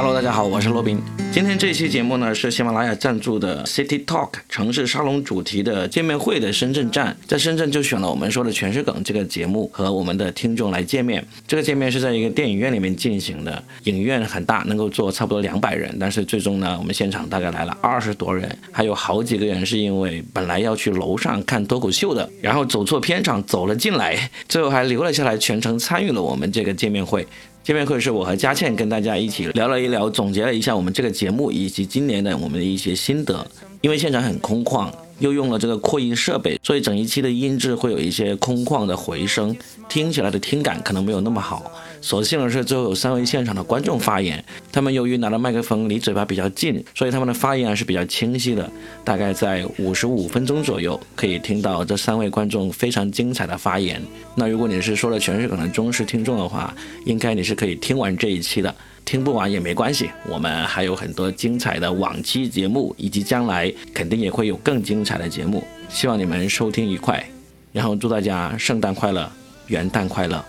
[0.00, 1.02] Hello，大家好，我是罗宾。
[1.32, 11.26] 今天这期节目呢是喜马拉雅赞助的 City Talk 城市沙龙主题的见面会的深圳站，在深圳就选了我们说的全是梗这个节目和我们的听众来见面。
[11.48, 27.26] 这个见面是在一个电影院里面进行的，影院很大，能够坐差不多两百人，但是最终呢，我们现场大概来了二十多人，还有好几个人是因为本来要去楼上看脱口秀的，然后走错片场走了进来，最后还留了下来，全程参与了我们这个见面会。
[27.68, 33.46] 见面会是我和佳倩跟大家一起聊了一聊，总结了一下我们这个节目以及今年的我们的一些心得。
[33.82, 34.90] 因为现场很空旷。
[35.18, 39.54] 又用了这个扩音设备，所以整一期的音质会有一些空旷的回声，
[39.88, 41.70] 听起来的听感可能没有那么好。
[42.00, 48.70] 所幸的是，最后有三位现场的观众发言，他们由于拿着麦克风离嘴巴比较近，所以他们的发言还是比较清晰的。
[49.04, 54.00] 大概在五十五分钟左右，可以听到这三位观众非常精彩的发言。
[54.34, 56.74] 那如果你是说的全是可能忠实听众的话，
[57.04, 58.74] 应该你是可以听完这一期的。
[59.04, 65.64] 听不完也没关系，我们还有很多精彩的往期节目，以及将来肯定也会有更精彩的节目。
[65.88, 67.26] 希望你们收听愉快，
[67.72, 69.30] 然后祝大家圣诞快乐，
[69.68, 70.44] 元旦快乐。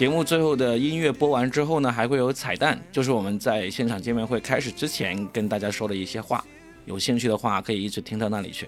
[0.00, 6.42] 节目最后的音乐播完之后呢，还会有彩蛋，就是我们在现场见面会开始之前跟大家说的一些话。
[6.86, 8.66] 有兴趣的话，可以一直听到那里去。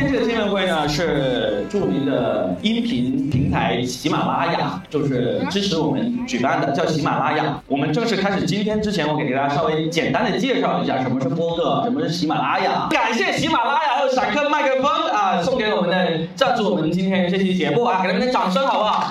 [0.00, 7.60] 天这个见面会呢，是著名的音频平台喜马拉雅，就是支持我们举办的，叫喜马拉雅。
[7.66, 12.88] 我们正式开始今天之前，我给大家稍微简单的介绍一下什么是播客，什么是喜马拉雅。
[12.90, 19.10] 感谢喜马拉雅还有闪客麦克风啊，送给我们的赞助我们今天这期节目啊，给他们点掌声好不好？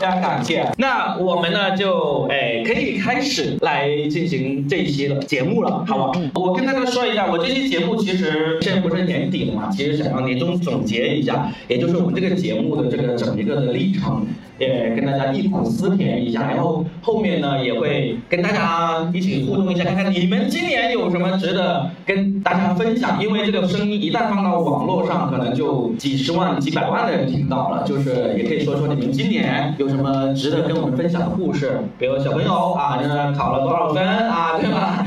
[0.00, 0.66] 非常感谢。
[0.78, 6.12] 那我们呢，就哎可以开始来进行这一期的节目了，好不好？
[6.34, 14.26] 我跟大家说一下，我这期节目其实现在不是年底了嘛，其实想要年终总结一下，也就是我们这个节目的这个整一个的历程。
[14.60, 23.18] 也跟大家忆苦思甜一下，然后后面呢也会跟大家一起互动一下，看看你们今年有什么值得跟大家分享。
[23.22, 27.82] 因为这个声音一旦放到网络上，可能就几十万、几百万的人听到了。
[27.84, 35.06] 就是也可以说说你们今年有什么值得跟我们分享的故事，比如小朋友啊，就是考了多少分啊，对吧？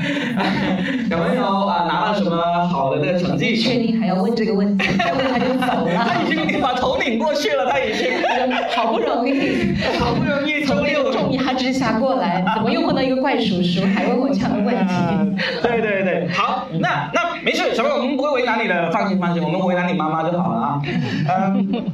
[1.08, 3.56] 小朋友啊，拿了什么好的那个成绩？
[3.56, 4.88] 确定还要问这个问题？
[4.98, 5.94] 再 问他就走了。
[6.08, 8.10] 他已经把头拧过去了，他已经
[8.76, 9.43] 好不容易。
[10.00, 14.94] 好不容易从重压之下过来，怎么又碰到一个怪叔叔，还问我这样的问题？
[15.62, 20.82] 对对对，好，那那没事，小朋友，我们不会为难你的，放心放心，我们为难你妈妈就好了啊。
[21.30, 21.86] 嗯，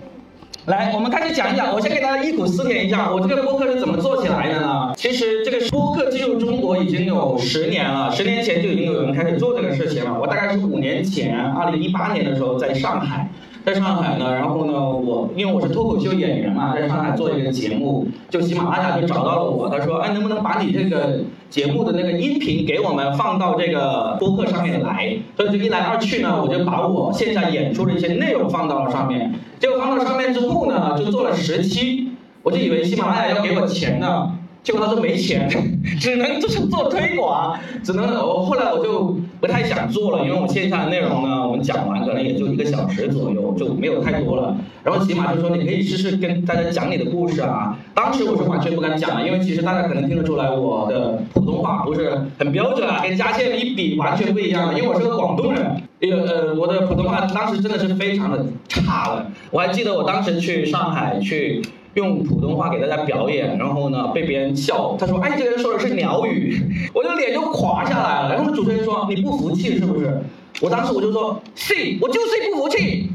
[0.65, 4.93] 来，我们开始讲一讲，我先给大家忆苦思甜一下，我这个播客是怎么做起来的呢？
[4.95, 10.17] 其实这个播客进入中国已经有十年了，十年前就已经有人开始做这个事情了。
[10.19, 13.27] 我大概是五年前，二零一八年的时候在上海。
[13.65, 25.17] 在上海呢，然后呢，我因为我是脱口秀演员嘛，在上海做一个节目，就喜马拉雅就找到了我，他说，哎，能不能把你这个节目的那个音频给我们放到这个播客上面来？
[25.37, 29.31] 所以就一来二去呢，我就把我线下演出的一些内容放到了上面。
[29.59, 32.09] 结果放到上面之后呢，就做了十期，
[32.41, 34.31] 我就以为喜马拉雅要给我钱呢。
[34.61, 35.49] 结果他说没钱，
[35.99, 44.55] 只能就是做推广，只能我后来我就不太想做了，因为我线下的内容呢，我们讲完可能也就一个小时左右，就没有太多了。
[44.83, 47.77] 然后起码就说你可以试试跟大家讲你的故事啊。
[47.93, 55.63] 当时我是完全不敢讲的，因为其实大家可能听得出来我的普通话不是很标准啊，跟佳倩一比完全不一样的，因为我是个广东人，
[56.01, 59.25] 呃呃，我的普通话当时真的是非常的差了。
[59.51, 61.61] 我还记得我当时去上海去。
[61.95, 66.61] 用普通话给大家表演，然后呢被别人笑，他说：“哎，这个人说的是鸟语。”
[66.93, 68.35] 我就脸就垮下来了。
[68.35, 70.21] 然后主持人说：“你不服气是不是？”
[70.61, 73.09] 我当时我就说：“是，我就是不服气。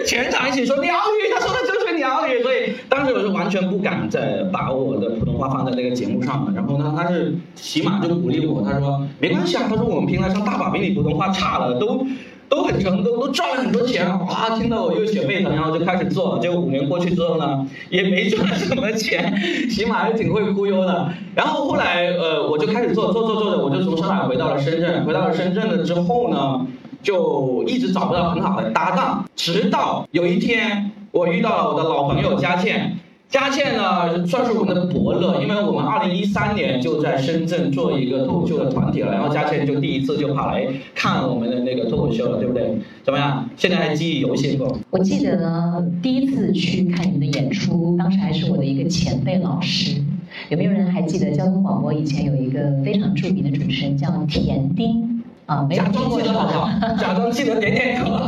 [0.06, 2.42] 全场一起说鸟语，他说的就是鸟语。
[2.42, 6.52] 所以当时我是完全不敢再把我的普通话放在那个节目上了。
[6.54, 12.06] 然后呢，他是起码就鼓励我，他说：“没关系啊，他说我们平台上大把比你普通话差的都。”
[12.48, 14.50] 都很成功，都赚了很多钱，哇！
[14.56, 16.38] 听到我热血沸腾，然后就开始做。
[16.38, 19.34] 结果五年过去之后呢，也没赚什么钱，
[19.70, 21.08] 起码还挺会忽悠的。
[21.34, 25.04] 然后后来，呃，我就开始做，做做做着，我就从上海回到了深圳。
[25.04, 26.66] 回到了深圳了之后呢，
[27.02, 32.96] 就一直找不到很好的搭档，直到有一天，我遇到了我的老朋友佳倩。
[33.28, 42.78] 佳倩呢，算是我们的伯乐，因为我们二零一三年就在深圳做一个脱口秀的团体了，然后佳倩就第一次就跑来看我们的那个脱口秀了，对不对？
[43.02, 43.48] 怎么样？
[43.56, 44.78] 现在还记忆犹新不？
[44.90, 50.00] 我记得呢，第一次去看你们的演出，当时还是我的一个前辈老师。
[50.48, 55.66] 有没有人还记得交通广播以前有一个非常著名的主持人叫田丁啊？
[55.70, 56.70] 假装记得好不好？
[56.96, 58.12] 假装记得点点头。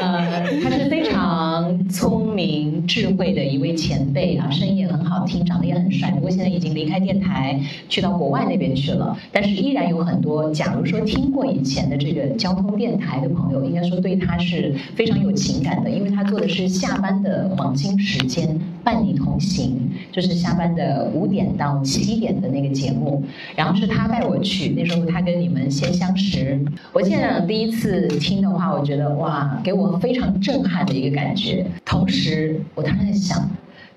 [0.00, 2.86] 呃，他是非常聪明。
[2.86, 6.10] 智慧的一位前辈啊，声音也很好听，长得也很帅。
[6.12, 9.16] 不过现在已经离开电台，去到国外那边去了。
[9.30, 23.22] 但是依然有很多，假如说听过以前的这个交通电台的朋友，应该说对他是非常有情感的，因为他做的是下班的黄金时间，伴你同行，就是下班的五点到七点的那个节目。
[23.56, 26.60] 然后是他带我去，那时候他跟你们先相识。
[26.92, 31.66] 我现在第一次听的话，我觉得哇，给我非常震撼的一个感觉。
[31.84, 33.50] 同时，我当时在想，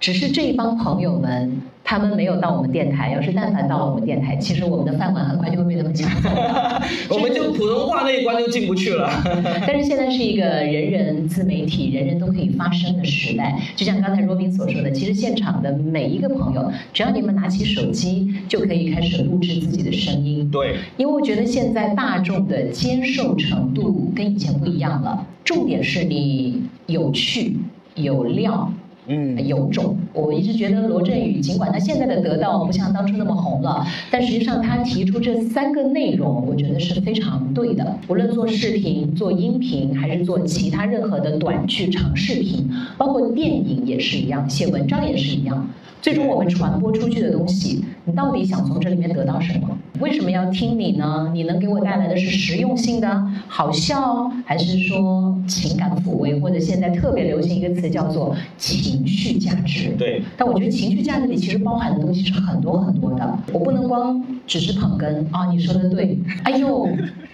[0.03, 3.13] 只是这一帮朋友们，他们没有到我们电台。
[3.13, 6.29] 要是但凡到了我们电台，其实我们的饭碗很快就会被他们抢走。
[7.09, 9.09] 我们就普通话那一关就进不去了。
[9.65, 13.57] 但是现在是一个人人自媒体、人人都可以发声的时代。
[13.77, 20.51] 就像刚才若冰所说的，其实现场的每一个朋友，只要你们拿起手机，就可以开始录制自己的声音。
[20.51, 25.25] 对，因为我觉得现在大众的接受程度跟以前不一样了。
[25.45, 27.55] 重点是你有趣、
[27.95, 28.69] 有料。
[29.07, 29.97] 嗯，有种。
[30.13, 37.97] 我一直觉得罗振宇，尽管他现在的得到不像当初那么红了，但实际上他提出这三个内容，我觉得是非常对的。
[38.07, 45.67] 无论做视频、做音频，还是做其他任何的短剧、长视频，包括电影也是一样，写文章也是一样。
[46.01, 49.69] 最终我们传播出去的东西，你到底想从这里面得到什么？
[50.01, 51.31] 为什么要听你呢？
[51.33, 59.89] 你能给我带来的是实用性的、好笑，还是说情感抚慰，或者现在特别流行一个词叫做情绪价值？
[59.97, 60.21] 对。
[60.37, 63.39] 但我觉得情绪价值里其实包含的东西是很多很多的。
[63.51, 65.45] 我不能光只是捧哏啊！
[65.51, 66.17] 你说的对。
[66.43, 66.89] 哎呦。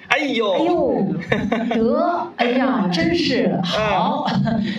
[0.09, 1.05] 哎呦，哎呦，
[1.69, 4.25] 得，哎呀，真是好。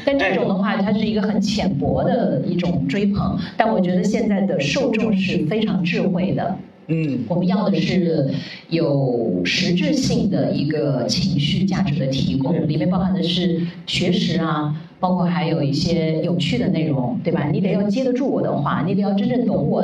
[0.05, 3.39] 但这种的话，它是一个很浅薄的一种追捧。
[3.57, 6.57] 但我觉得现在的受众是非常智慧的。
[6.89, 8.29] 嗯，我们要的是
[8.71, 14.75] 有实质性的一个情绪价值的提供，里面包含的是学识啊。
[15.01, 17.49] 包括还有一些有趣的内容，对吧？
[17.51, 19.83] 你得要接得住我的话，你得要真正懂我，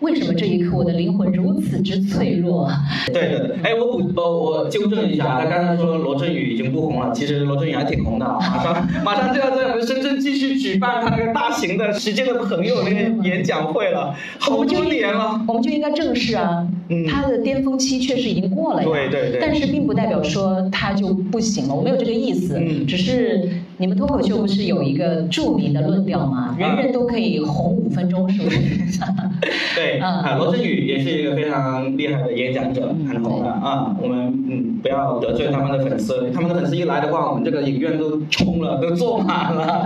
[0.00, 2.68] 为什么这一刻我的灵魂如此之脆弱？
[3.12, 16.66] 对对对，哎，我补呃，我纠正一下，他刚才说罗振宇已经不红了，其实罗振宇还挺红的，马上马上就要在我们深圳继续举办他那个大型的时间的朋友那个演讲会了，好多年了，我们就应该正式啊，
[17.10, 23.48] 他的巅峰期确实已经过了呀，对对对，但是并不代表说他就不行了，我没有这个意思，只是。
[23.76, 26.56] 你们脱口秀不是有一个著名的论调吗？
[26.56, 28.60] 人人都可以红五分钟，是不是？
[29.74, 33.96] 对，啊，罗振宇也是一个非常厉害的演讲者，很红的啊。
[34.00, 39.84] 我们嗯，不要得罪他们的粉丝，他们的粉丝一来的话，我们这个影院都冲了，都坐满了。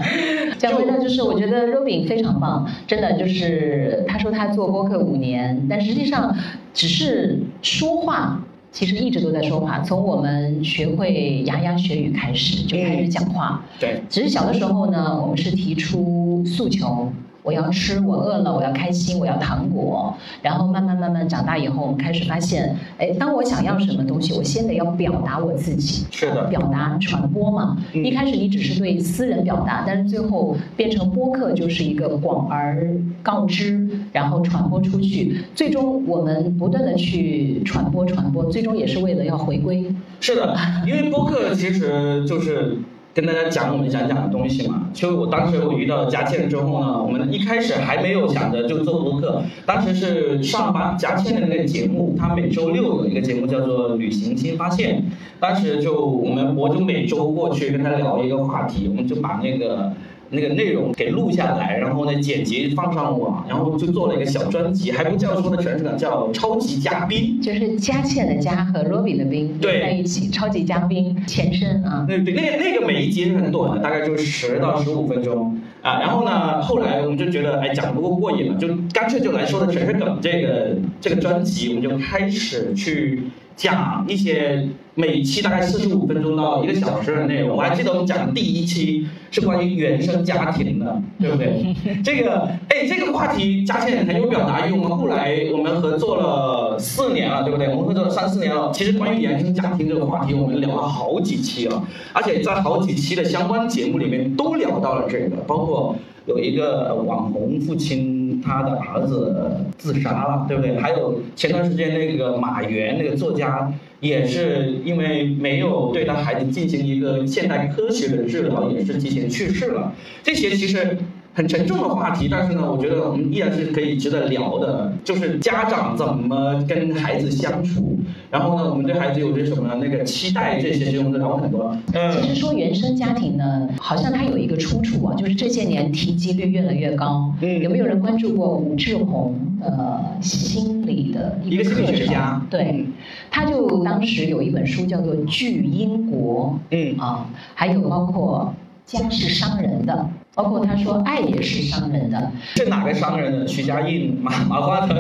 [0.59, 6.37] 讲回到就是，我觉得 Robin 非常棒，真的就是他说他做播客五年，但实际上
[6.75, 8.43] 只是说话。
[8.71, 13.65] 其实一直都在说话，从我们学会牙牙学语开始就开始讲话。
[13.81, 17.11] 对，只是小的时候呢，我们是提出诉求。
[17.49, 20.15] 我要吃，我饿了，我要开心，我要糖果。
[20.43, 27.79] 然后慢慢慢慢长大以后，我们开始发现，哎，当我想要什么东西，我先得要表达我自己，是的，表达传播嘛。
[27.95, 32.87] 一开始你只是对私人表达，但是最后变成播客就是一个广而
[33.23, 35.39] 告之，然后传播出去。
[35.55, 39.87] 最终我们不断的去传播传播，最终也是为了要回归。
[40.21, 40.55] 是的，
[40.87, 42.77] 因为播客其实就是。
[43.19, 44.89] 跟大家讲我们想讲的东西嘛。
[44.95, 55.01] 就我当时我遇到佳倩之后呢，我们一开始还没有想着就做播客，当时是上班佳倩的那个节目，她每周六有一个节目叫做《旅行新发现》，
[55.41, 59.93] 当时就我们我就每周过去跟他聊一个话题，我们就把那个。
[60.31, 72.05] 那个内容给录下来，然后呢剪辑放上网，然后就做了一个小专辑，还不叫说的全称叫超级嘉宾，就是佳倩的佳和 Robin 的宾在一起，超级嘉宾前身啊。
[72.07, 75.99] 对对，那那个每一集是很短的，大概就十到十五分钟啊。
[76.01, 80.19] 然后呢，后来我们就觉得哎讲不够过瘾了，就干脆就来说的全是梗。
[80.21, 83.23] 这个这个专辑我们就开始去。
[83.59, 91.75] 讲一些每期大概四十五分钟到一个小时的内容，我还记得我们讲的第一期是关于原生家庭的，对不对？
[92.05, 94.73] 这个，哎，这个话题佳倩很有表达欲。
[94.73, 97.67] 我们后来我们合作了四年了，对不对？
[97.69, 98.71] 我们合作了三四年了。
[98.73, 105.97] 其实关于原生家庭这个话题，我们聊了好几期了，而且在好几期的相关节目里面都聊到了这个，包括
[106.27, 108.18] 有一个网红父亲。
[108.45, 109.35] 他的儿子
[109.77, 110.77] 自杀了，对不对？
[110.77, 119.93] 还有前段时间那个马原那个作家，也是因为没有对他孩子进行一个现代科学的治疗，也是提前去世了。
[120.23, 120.99] 这些其实。
[121.39, 127.97] 很沉重的话题，但是呢，我觉得我们依然是可以值得聊的，就是家长怎么跟孩子相处，
[128.29, 131.73] 然后呢，我们对孩子有些什么那个期待，这些其实我们聊很多。
[131.95, 137.33] 嗯，其实说原生家庭呢，好像它有一个出处啊，就是这些年提及率越来越高。
[137.41, 142.45] 嗯，有没有人关注过武志红呃心理的一个心理学家？
[142.51, 142.85] 对，
[143.31, 146.59] 他就当时有一本书叫做《巨英国》。
[146.75, 148.53] 嗯啊，还有包括
[148.85, 150.05] 家是伤人的。
[150.39, 153.49] 包括他说爱也是伤人的，是哪个伤人的？
[153.49, 154.97] 徐家印、马马化腾。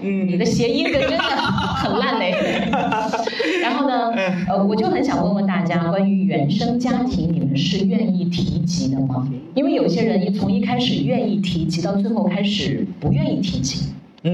[0.00, 2.34] 嗯， 你的谐音梗真的很烂嘞。
[3.60, 4.10] 然后呢，
[4.48, 9.28] 呃，我就很想问问大家，关于原生家庭，你们是愿意提及的吗？
[9.54, 13.90] 因为有些人从一开始愿意提及，到最后开始不愿意提及，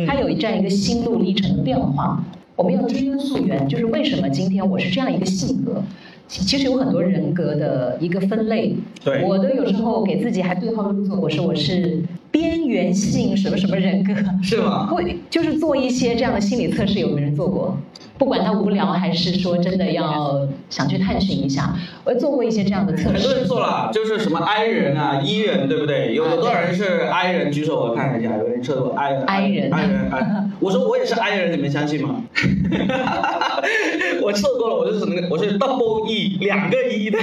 [0.07, 2.25] 他有这样一个心路历程的变化。
[2.55, 5.83] 我们要追根溯源，就是为什么今天我是这样一个性格？
[6.29, 14.87] 其实有很多人格的一个分类，对我都有时候给自己还对号入座，我说我是边缘性什么什么人格，是吗？
[14.89, 17.79] 会就是做一些这样的心理测试，有没有人做过？
[18.19, 23.09] 不管他无聊还是说真的要想去探寻一下，我做过一些这样的测试。
[23.09, 26.15] 很多人做了，就是什么 I 人啊，E 人，对不对？
[26.15, 27.53] 有多少人是 I 人？
[27.53, 29.23] 举手我看一下，有人测过 I 人。
[29.25, 29.73] I 人。
[29.73, 30.53] I 人。
[30.61, 32.25] 我说我也是 I 人，你们相信吗？
[34.23, 35.15] 我测过了，我就是什么？
[35.31, 37.19] 我是 double E，两个 E 的，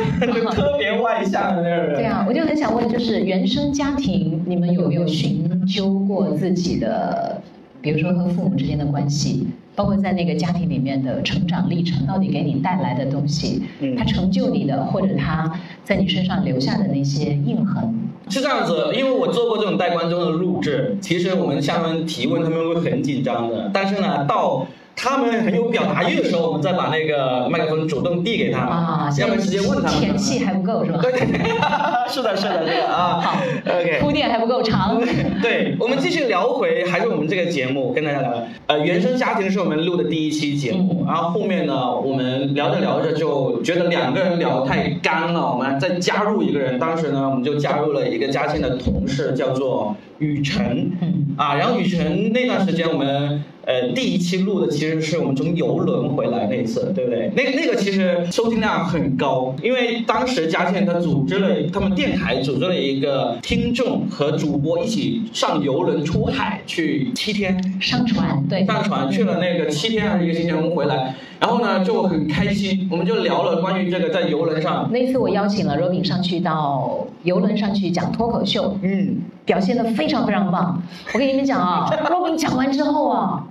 [0.51, 1.95] 特别外向的那种人。
[1.95, 7.41] 对啊，我就很想问，就是原生家庭，你们有没有寻究过自己的，
[7.81, 9.47] 比如说和父母之间的关系？
[9.75, 13.63] 包括在那个家庭里面的成长历程，到底给你带来的东西，
[13.97, 15.51] 它成就你的，或者他
[15.83, 17.93] 在你身上留下的那些印痕，
[18.29, 18.91] 是这样子。
[18.95, 23.71] 因为我做过这种带观众的录制，其实我们向他们提问，他们会很紧张的。
[23.73, 29.99] 但是呢，到他们很有表达欲的时候，我们再把那个麦克风主动递给他啊，要不然直接问他们。
[29.99, 30.99] 前戏还不够是吧？
[31.01, 31.39] 对对对，
[32.07, 33.19] 是的，是的，是的啊。
[33.19, 33.99] 好，OK。
[34.01, 35.01] 铺垫还不够长。
[35.41, 38.33] 对，我们继续聊回，还是我们这个节目跟大家聊。
[38.67, 46.79] 呃，原生家庭是我们录的第一期节目，然后后面呢，我们聊着聊着就觉得两个人聊太干了，我们再加入一个人。
[46.79, 50.91] 当时呢，我们就加入了一个嘉庆的同事，叫做雨辰。
[51.01, 51.35] 嗯。
[51.37, 53.43] 啊，然后雨辰那段时间我们。
[53.65, 57.31] 呃，第一期录的其实是我们从游轮回来那次，对不对？
[57.33, 74.89] 那那个其实收听量很高，因为当时嘉倩她组织了他们电台组织了一个听众和主播一起上游轮出海去七天上船，对，上船去了那个七天还是一个星期，我们回来，然后呢就很开心，我们就聊了关于这个在游轮上。
[74.91, 80.81] 那次我邀请了 Robin 上去到游轮上去讲脱口秀，嗯，表现的非常非常棒。
[81.13, 83.43] 我跟你们讲啊，Robin 讲完之后啊。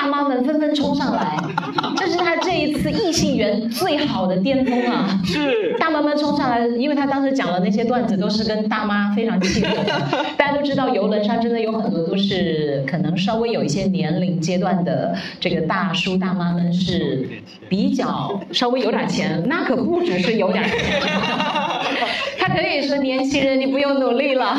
[0.00, 1.36] 大妈们纷纷冲上来，
[1.94, 5.20] 这是他这一次异性缘最好的巅峰啊！
[5.26, 10.00] 是大妈们冲上来，因为他当时讲的那些段子都是跟大妈非常契合的。
[10.38, 17.28] 大家都知道，游轮上真的有很多都是可能稍微有一些年龄阶段的这个大叔大妈们是
[17.68, 20.74] 比较稍微有点钱，那可不只是有点钱。
[22.38, 24.56] 他可以说年轻人，你不用努力了，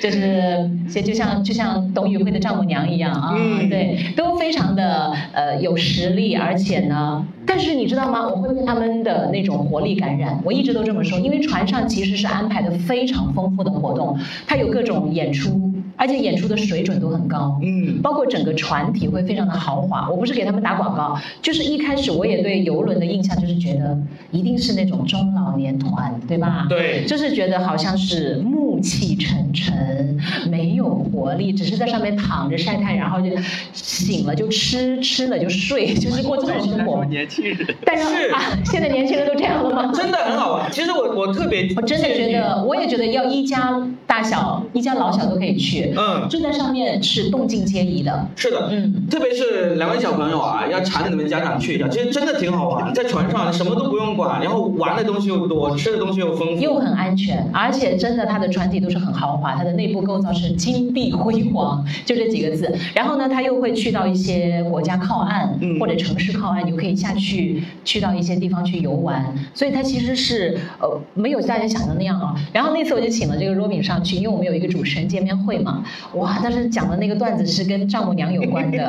[0.00, 3.32] 就是，就就像就像董宇辉的丈母娘一样啊，
[3.70, 8.26] 对，都非常的呃有实力，而且呢，但是你知道吗？
[8.26, 15.65] 我会被他们的那种活力感染，我一直都这么说，因为船上其实是安排的非常丰富的活动，它有各种演出。
[15.96, 20.08] 而且演出的水准都很高，嗯，包括整个船体会非常的豪华。
[20.10, 23.96] 我不是给他们打广告，就是一开始我也对游轮的印象就是觉得
[24.30, 26.66] 一定是那种中老年团，对吧？
[26.68, 30.18] 对，就是觉得好像是暮气沉沉，
[30.50, 33.30] 没有活力，只是在上面躺着晒太阳，然后就
[33.72, 37.04] 醒了就吃，吃了就睡， 就是过这种生活。
[37.06, 39.92] 年轻人，但是啊，现在年轻人都这样了吗？
[39.94, 40.70] 真的很好玩。
[40.70, 45.85] 其实我我特别，我真的觉得，我也觉得要一家大小，一家老小都可以去。
[45.96, 48.28] 嗯，就在上面是动静皆宜的。
[48.36, 52.92] 是的，嗯，特别是两位小朋友啊，要缠着你们家长去一下，其实真的挺好玩。
[52.94, 62.72] 在船上什么都不用管，然后玩的东西又多，吃的东西又丰富，又很安全，而且真的它的船体都是很豪华，它的内部构造是金碧辉煌，就这几个字。
[62.94, 69.34] 然后呢，它又会去到一些国家靠岸或者城市靠岸，你就可以下去去到一些地方去游玩。
[69.54, 72.34] 所以它其实是呃没有大家想的那样啊。
[72.52, 75.75] 然后那次我就请了这个 Robin 上去，因为我们有一个主持人见面会嘛。
[76.14, 76.38] 哇！
[76.42, 78.84] 但是讲的那个段子是跟丈母娘有关的，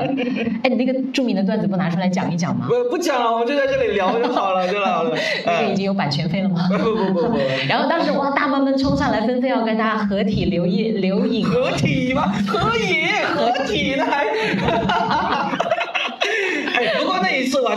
[0.64, 2.68] 哎，你那个著名的段子不拿出来讲一讲吗？
[2.68, 5.16] 不不讲了，我们就在这里聊就好了，就好了。
[5.46, 6.68] 那个已经有版权费了吗？
[6.70, 7.38] 不不不不。
[7.68, 11.46] 然后当时哇，大妈们冲上来，纷纷要跟他合体留影留影。
[11.46, 12.32] 合体吗？
[12.48, 13.08] 合影？
[13.36, 14.06] 合体的？
[14.06, 14.26] 还？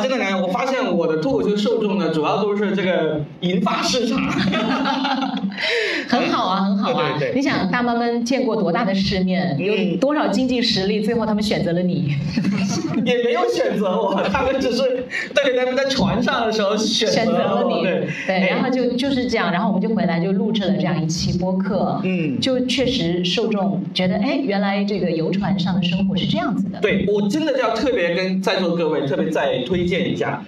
[0.00, 4.18] 真的感觉，我发现我的脱口秀受众呢，主要都是这个银发市场。
[6.08, 7.16] 很好啊，很好啊。
[7.18, 7.36] 对对对。
[7.36, 9.92] 你想，大妈们见过多大的世面，嗯。
[9.92, 12.14] 有多少经济实力，最后他们选择了你，
[13.04, 18.08] 也没有选择我，他们只是对他们在船上的时候选选择了你，对。
[18.26, 18.70] 对，然后哎。
[18.70, 22.40] 就就是这样，然后我们就回来就录制了这样一期播客，嗯。
[22.40, 29.28] 就确实受众觉得，哎，原来这个游船上的生活是这样子的，对我真的要特别跟在座各位特别
[29.60, 30.42] 再推荐一下。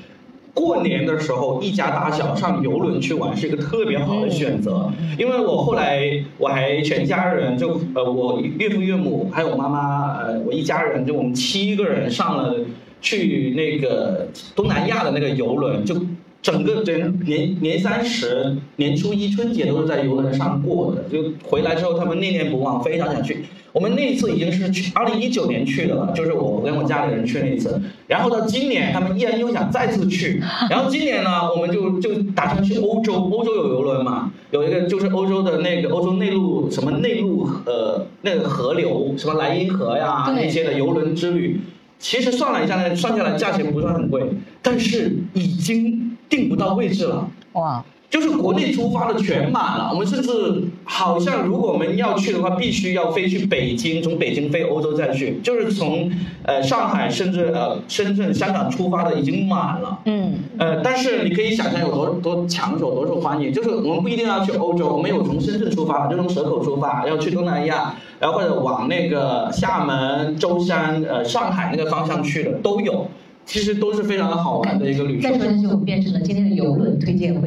[0.54, 12.54] 过年的时候，一家大小上游轮去玩是一个特别好的选择，因为我后来我还全家人就呃我岳父岳母还有我妈妈呃我一家人就我们七个人上了
[13.00, 15.95] 去那个东南亚的那个游轮，就
[16.42, 23.44] 整个人年年三十、年初一春节都是在游轮上过的，就回来之后他们念念不忘，非常想去。
[23.72, 27.80] 我们那一次已经是去二零一九年去的了，就是我跟我家里人去那一次。
[28.06, 41.61] 然后到今年他们依然又想再次去，然后今年呢，我们就就打算去欧洲，欧洲有游轮嘛，有一个就是欧洲的那个欧洲内陆什么内陆呃那个河流，什么莱茵河呀那些的游轮之旅。
[41.99, 44.25] 其实算了一下呢，算下来价钱不算很贵，
[44.61, 45.91] 但是已经
[46.33, 47.29] 订不到位置了。
[47.53, 56.11] 哇，就是国内出发的全满了，我们甚至好像如果我们要去的话，必须要飞去北京，从北京飞欧洲再去，就是从
[56.45, 59.99] 呃上海甚至呃深圳、香港出发的已经满了。
[60.07, 63.53] 嗯，呃，但是你可以想象有多多抢手、多受欢迎。
[63.53, 73.07] 就是我们不一定要去欧洲，我们有从深圳出发的，就从蛇口出发，要去东南亚，然后或者往那个厦门、舟山、呃上海那个方向去的都有。
[73.52, 75.38] 其实都是非常好玩的一个旅程再。
[75.38, 77.47] 说下去，我们变成了今天的游轮推荐会。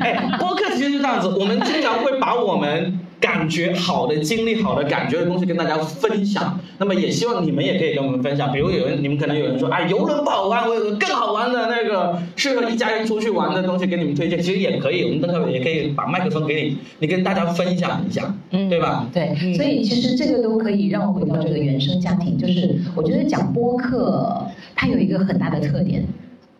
[0.00, 6.58] 哎，播客其实是这样子，我们经常会把我们感觉好的经历、好的感觉的东西跟大家分享。
[6.78, 8.52] 那么也希望你们也可以跟我们分享。
[8.52, 14.40] 比如有人，你们可能有人说，哎，游轮不好玩，我有个更好玩的那个适合一家人出去玩的东西给你们推荐。
[14.40, 19.08] 其实也可以，我们等会也可以把麦克风给你，你跟大家分享一下，嗯对吧？
[19.12, 24.46] 对，嗯所以其实这个都可以让我回到这个原生家庭，就是我觉得讲播客，
[24.76, 26.04] 它有一个很大的特点，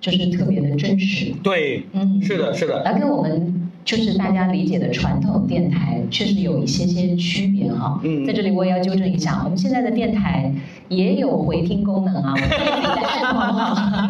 [0.00, 1.32] 就是特别的真实。
[1.42, 3.57] 对，嗯，是的，是的，来跟我们
[3.88, 7.98] 就是大家理解的传统电台确实有一些些区别哈。
[8.04, 10.52] 嗯在这里我也要纠正一下，我们现在的电台
[10.90, 14.08] 也有回听功能啊，我们可以在按好不好？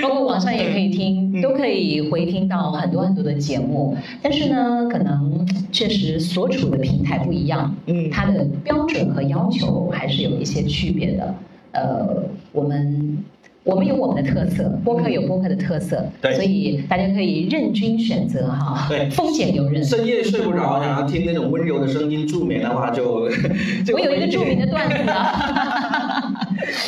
[0.00, 3.96] 包括网上也可以听，嗯都可以回听到很多很多的节目。
[4.22, 11.34] 但是呢，可能确实所处的平台不一样，嗯它的标准和要求还是有一些区别的。
[11.72, 13.18] 呃，我们
[13.66, 16.32] 我们有我们的特色，播客有播客的特色，对。
[16.34, 19.10] 所以大家可以任君选择哈，对。
[19.10, 19.82] 风险由人。
[19.82, 23.28] 深夜睡不着，想要听那种温柔的声音助眠的话就，
[23.84, 26.32] 就我有一个著名的 段子啊，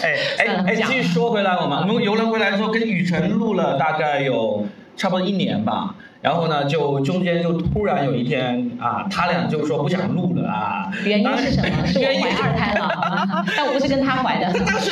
[0.05, 4.64] 哎哎哎，继续说回来，我们我们游轮回来之后，跟雨辰录了大概有
[4.97, 5.97] 差不多一年吧。
[6.20, 10.90] 然后呢，就中间就突然有一天啊，他俩就说不想录了啊。
[11.04, 11.68] 原因是什么？
[11.87, 14.52] 是我怀二胎了， 但我不是跟他怀的。
[14.66, 14.90] 但是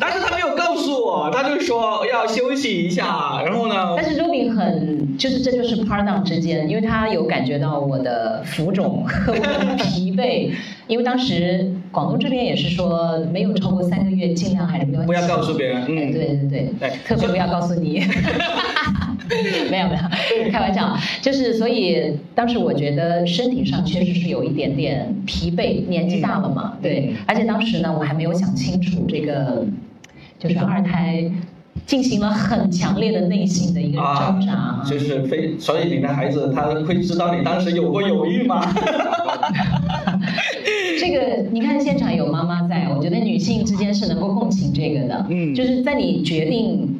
[0.00, 3.40] 但是他没有告诉我，他就说要休息一下。
[3.44, 10.50] 然后呢，但是 Robin 很，就是这就是 part down 之间，因为他有感觉到我的浮肿和我的疲惫，
[10.88, 18.02] 因为当时广东这边也是说没有超过三个月，尽量还是不要不要告诉别人哎，嗯对对对，对特别不要告诉你。
[19.70, 29.64] 没有没有，开玩笑，就是所以当时我觉得身体上确实是有一点点疲惫，年纪大了嘛，对，而且当时呢我还没有想清楚这个，
[30.38, 31.24] 就是二胎
[31.86, 34.52] 进行了很强烈的内心的一个挣扎。
[34.52, 38.62] 啊，就是非，所以你的孩子他会知道你当时有过犹豫吗？
[41.00, 46.93] 这个你看现场有妈妈在，我觉得女性之间是能够共情这个的，嗯就是在你决定。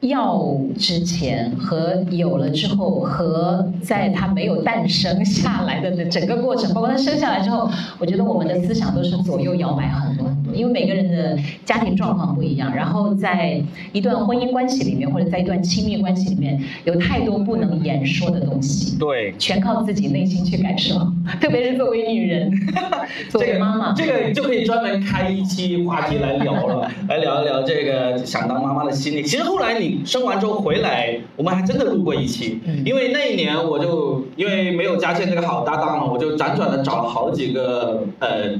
[0.00, 0.46] 要
[0.78, 13.60] 之前和有了之后，和在它没有诞生下来的整个过程，包括它生下来之后，我觉得我们的思想都是左右摇摆很多，因为每个人的家庭状况不一样，然后在
[13.92, 18.96] 一段婚姻关系里面，或者在一段亲密关系里面，有太多不能言说的东西。
[18.98, 20.94] 对，全靠自己内心去感受，
[21.40, 22.50] 特别是作为女人，
[23.28, 29.22] 作 这个为妈妈，这个就可以专门开一期话题来聊了， 来聊一聊这个想当妈妈的心理。
[29.22, 38.54] 其实后来你生完之后回来，我们还真的录过一期，嗯因为那一年我就因为没有佳倩这个好搭档嘛，我就辗转的找了好几个呃。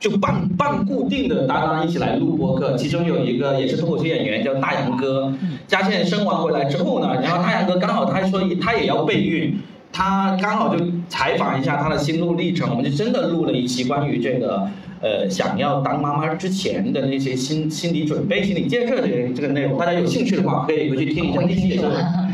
[0.00, 5.30] 就半半固定的搭档一起来录播客，其中有一个也是脱口秀演员叫大杨哥。
[5.68, 9.58] 佳倩生完回来之后呢，然后大杨哥刚好他说他也要备孕，
[9.92, 14.66] 他刚好就采访一下他的心路历程，我们就真的录了一期关于这个
[15.02, 19.76] 呃想要当妈妈之前的那些心心理准备、心理建设的这个内容。
[19.78, 21.82] 大家有兴趣的话，可以回去听一下，那期也是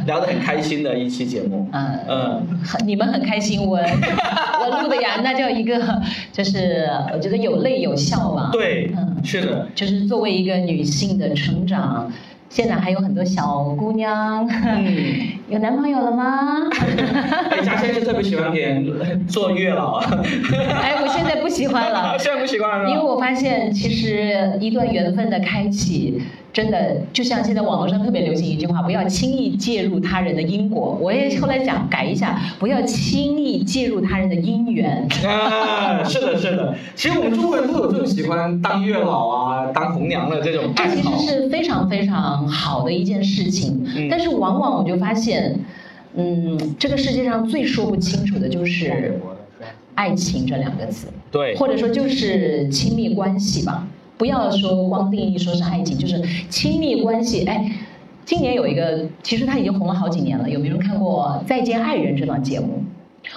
[0.06, 1.68] 聊得很开心的一期节目。
[1.72, 2.46] 嗯嗯，
[2.84, 5.80] 你们很开心，我 我录的呀，那叫一个，
[6.32, 8.50] 就是我觉得有泪有笑嘛。
[8.52, 12.10] 对，嗯，是的，就是作为一个女性的成长。
[12.48, 14.48] 现在还有很多小姑娘，
[15.48, 16.68] 有男朋友了吗？
[17.50, 18.84] 哎，嘉轩就特别喜欢给
[19.28, 19.98] 做月老。
[19.98, 26.20] 哎，我现在不喜欢了， 现在不喜欢了，因为我发现其实一段缘分的开启。
[26.52, 30.98] 真的就像现在网络上特别流行一句话，不要轻易介入他人的因果。
[31.02, 35.06] 我也后来讲改一下，不要轻易介入他人的姻缘。
[35.28, 36.74] 啊，是的，是的。
[36.94, 44.08] 其实我们中国人都有这种喜欢当月老啊、当红娘的这种这其实是非常非常好的一件事情。
[44.10, 45.35] 但是往往我就发现，
[46.14, 49.20] 嗯，这个世界上最说不清楚的就是
[49.94, 51.08] 爱情这两个字。
[51.30, 51.54] 对。
[51.56, 53.86] 或者说就是亲密关系吧。
[54.18, 57.44] 不要说光定义说是爱情，就是亲密关系。
[57.44, 57.70] 哎，
[58.24, 60.48] 今年有一个，其实他已经红了好几年了。
[60.48, 62.82] 有没有人看过《再见爱人》这档节目？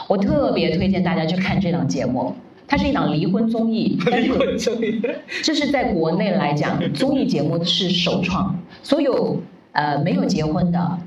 [0.08, 2.34] 我特别推荐大家去看这档节目。
[2.66, 5.02] 它是一档离婚综艺， 离婚综艺，
[5.44, 8.56] 这是在国内来讲，综艺节目是首创。
[8.84, 10.98] 所有呃没有结婚的，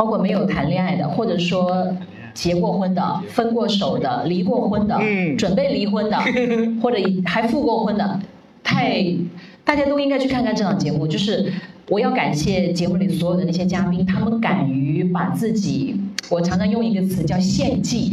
[0.00, 1.94] 包括没有谈恋爱的，或者说
[2.32, 4.98] 结过婚的、分过手的、离过婚的、
[5.36, 6.18] 准备离婚的，
[6.80, 8.18] 或者还复过婚的。
[8.64, 9.04] 太，
[9.62, 11.06] 大家都应该去看看这档节目。
[11.06, 11.52] 就是
[11.90, 15.94] 我要感谢节目里所有的那些嘉宾，他们敢于把自己，
[16.30, 18.10] 我常常用一个词叫献祭，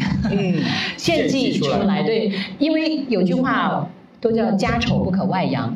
[0.98, 2.04] 献祭出来。
[2.04, 5.74] 对，因为有句话都叫家丑不可外扬，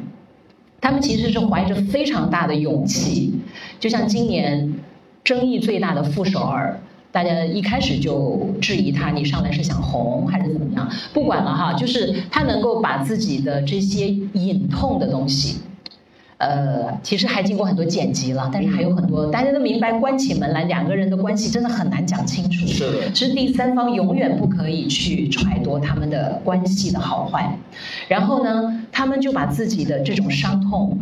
[0.82, 3.36] 他们其实是怀着非常大的勇气。
[3.80, 4.74] 就像今年
[5.24, 6.80] 争议最大的傅首尔。
[7.14, 10.90] 大家一开始就质疑他，你上来是想红还是怎么样？
[11.14, 15.58] 不管了哈，就是他能够把自己的这些隐痛的东西，
[16.38, 22.66] 呃，其实还经过很多剪辑了，但是还有很多大家都明白，关起门来两个人的关系真的很难讲清楚。
[22.66, 27.58] 是的，是第三方永远不可以去揣度他们的关系的好坏。
[28.08, 30.98] 然后呢，他们就把自己的这种伤痛。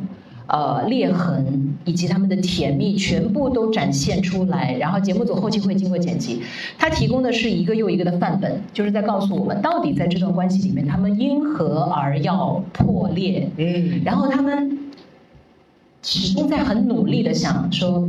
[0.51, 6.41] 呃，裂痕以及他们的甜蜜全部都展现出来，然后节目组后期会经过剪辑，
[6.77, 14.77] 他提供的是一个又一个的范本，就是在告诉我们到底在这段关系里面他们因何而要破裂，嗯，然后他们
[16.03, 18.07] 始终在很努力的想说，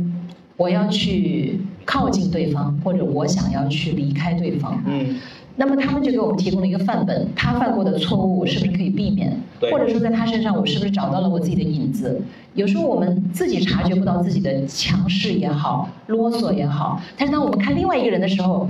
[0.57, 5.17] 我要去靠近对方，或者我想要去离开对方，嗯。
[5.57, 9.37] 那么他们就给我们提供了一个范本，他犯过的错误是不是可以避免？
[9.59, 12.19] 或者说在他身上，我是不是找到了我自己的影子？
[12.53, 18.69] 有时候我们自己察觉不到自己的强势也好，啰嗦也好，但是当我们看另外一个人的时候。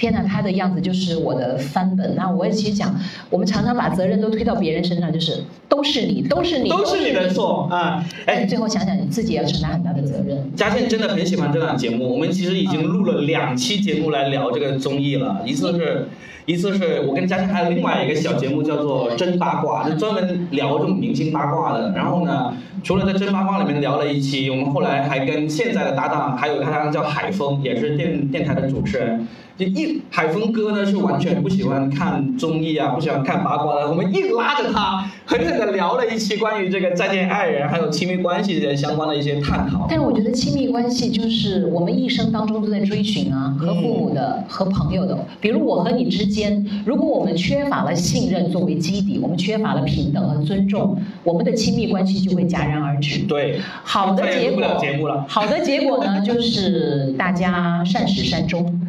[0.00, 2.14] 天哪，他的样子就是我的翻本。
[2.14, 2.94] 那我也其实讲，
[3.30, 8.06] 我们常常把责任都推到别人身上，就是都是你，都是你，都是你的错啊！
[8.24, 10.54] 哎，最后想想你自己要承担很大的责任。
[10.54, 16.06] 嘉倩真的很喜欢这档节目，我们其实已经录了两期节目来聊这个综艺了，一次是。
[16.48, 21.92] 一次是我跟嘉欣还有另外一个小节目叫做真八卦，就专门聊这种明星八卦的。
[21.94, 29.28] 然后呢，除了在真八卦里面聊了一期，我们后来还跟现在的搭档，还有他叫海峰，也是电电台的主持人。
[29.58, 33.90] 就一海峰哥呢是完全不喜欢看综艺啊，不喜欢看八卦的。
[33.90, 39.86] 我们硬拉着他，狠狠的聊了一期关于这个再见爱人还有亲密关系的相关的一些探讨。
[39.90, 46.37] 但是我觉得亲密关系就是我们一生当中都在追寻啊，和父母的、和朋友的，比如我和你之间，
[46.84, 53.20] 如果我们缺乏了信任作为基底，我们缺乏了平等和尊重，我们的亲密关系就会戛然而止。
[53.26, 58.80] 对，好的结果，好的结果呢，就是大家善始善终。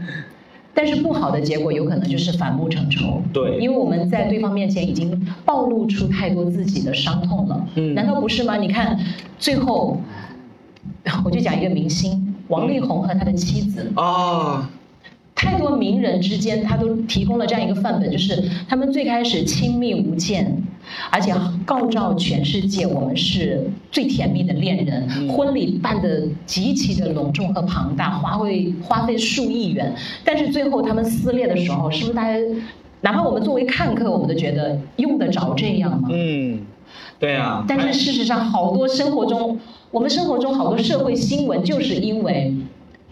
[0.71, 8.55] 但是不好的结果有可能就是反目成仇，对，因为我们在对方面前已经暴露出太多自己的伤痛了，嗯，难道不是吗？
[8.55, 8.97] 你看，
[9.37, 9.99] 最后，
[11.25, 14.69] 我就讲一个明星王力宏和他的妻子啊。
[15.41, 20.61] 太多名人之间，他都提供了这样一个范本，就是他们最开始亲密无间，
[21.09, 21.33] 而且
[21.65, 32.37] 告照全世界我们是最甜蜜的恋人，婚礼办得极其的隆重和庞大，花费花费数亿元，但是最后他们撕裂的时候，是不是大家，
[32.99, 36.09] 哪怕我们作为看客，我们都觉得用得着这样吗？
[36.11, 36.59] 嗯，
[37.17, 37.63] 对啊。
[37.65, 39.57] 但是事实上，好多生活中，
[39.89, 42.53] 我们生活中好多社会新闻，就是因为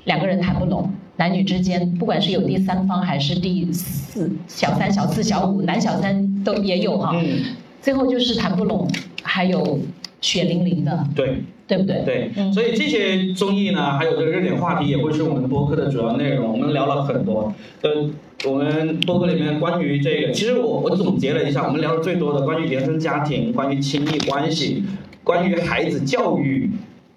[0.03, 0.91] 两个人谈不拢。
[1.17, 7.11] 男女之间，不管是有第三方还是第四小三、小四、小五，男小三都也有哈。
[7.15, 7.39] 嗯。
[7.81, 8.87] 最后就是谈不拢，
[9.23, 9.79] 还有
[10.21, 11.07] 血淋淋的。
[11.15, 11.43] 对。
[11.67, 12.01] 对不对？
[12.05, 12.31] 对。
[12.53, 16.53] 所以这些综艺呢，还有这个热点话题，也会是我们播客的主要内容。
[16.53, 17.53] 我们聊了很多。
[17.81, 18.09] 呃，
[18.45, 24.85] 我们播客里面关于这个，其实我我总结了一下，我们聊的最多的关于原生家庭、关于亲密关系、
[25.25, 26.71] 关于孩子教育，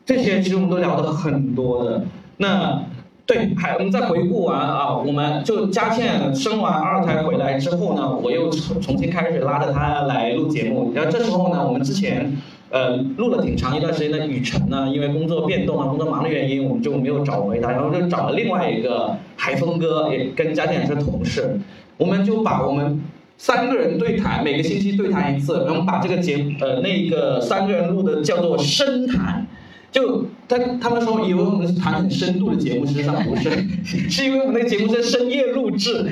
[0.04, 2.04] 这些其实我们都聊的很多的。
[2.38, 2.82] 那。
[3.30, 10.90] 对，还我们再回顾完啊，我们就佳倩生完二胎回来之后呢，我又重重新开始拉着她来录节目。
[10.92, 12.36] 然后这时候呢，我们之前
[12.70, 21.60] 呃录了挺长一段时间的雨辰呢，因为工作变动啊、工作忙的原因，我们就没有找回他，然后就找了另外一个海峰哥，也跟佳倩是同事，
[21.98, 23.00] 我们就把我们。
[23.38, 29.46] 三个人对谈，每个星期对谈一次，然后把这个节呃那个三个人录的叫做深谈，
[29.92, 30.26] 就。
[30.50, 33.50] 他他们说以为我们是谈很深度的节目，实际上不是，
[34.10, 36.04] 是因为我们那个节目在深夜录制，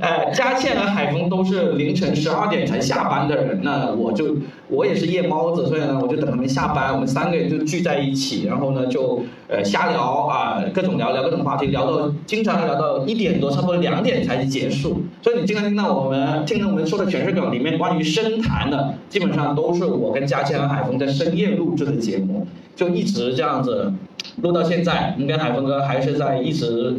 [0.00, 4.36] 呃，佳倩和海峰都是凌晨十二点才下班的人，那我就
[4.68, 15.02] 我也是夜猫子，所以呢，我就等他们下班，我们三个人就聚在一起，然后呢就呃瞎聊啊，各种聊聊各种话题，聊到经常聊到一点多，差不多两点才结束。
[15.22, 23.92] 所以你经常听到我们听到我们说的全是梗里面关于深谈的，基本上都是我跟佳倩和海峰在深夜录制的节目，就一直这样子。
[24.40, 26.96] 录到现在，你跟海峰哥还是在一直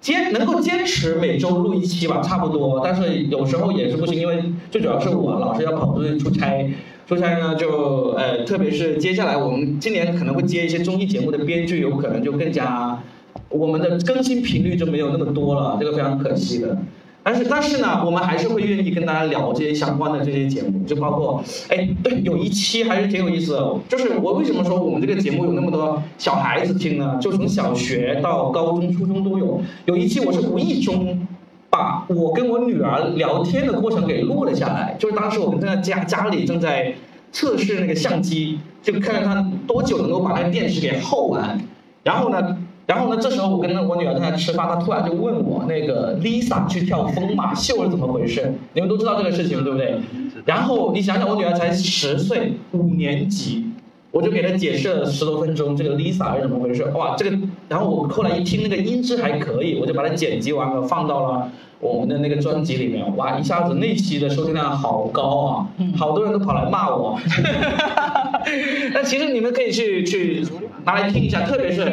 [0.00, 2.80] 坚能够坚持每周录一期吧，差不多。
[2.84, 6.70] 但是有时候也是不行，因为最主要是我老是要跑出去出差，
[7.08, 13.02] 出差呢就呃，特别是接下来我们今年可能会接一些综艺节目的编剧，有可能就更加
[13.48, 16.76] 我们的更新频率就没有那么多了，这个非常可惜的。
[17.22, 27.18] 但是但是呢，我们还是会愿意跟大家聊这些相关的这些节目，就包括，哎，对，有一期还是挺有意思的，就是我为什么说我们这个节目有那么多小孩子听呢？
[27.20, 29.60] 就从小学到高中、初中都有。
[29.86, 31.26] 有一期我是无意中
[31.70, 36.94] 把我跟我女儿聊天的过程给录了下来，就是当时我们正在家家里正在
[37.32, 41.58] 测试那个相机，就看看它多久能够把那个电池给耗完，
[42.02, 42.58] 然后呢。
[42.88, 43.20] 然后呢？
[43.20, 50.00] 这时候我跟我女儿正在吃饭，她突然就问我：“那个 Lisa 去跳疯马秀是怎么回事？”你们都知道这个事情对不对？
[50.46, 53.67] 然后你想想，我女儿才十岁，五年级，
[54.10, 56.84] 我就给他解释了十多分钟这个 Lisa 是怎么回事。
[56.96, 63.16] 哇，这个，然后我后来一听那个音质还可以，我就把它剪辑完了放到了我们的那个专辑里面。
[63.16, 65.68] 哇，一下子那期的收听量好高啊！
[65.96, 67.18] 好多人都跑来骂我。
[68.94, 70.42] 但其实你们可以去去
[70.84, 71.84] 拿来听一下，特别是。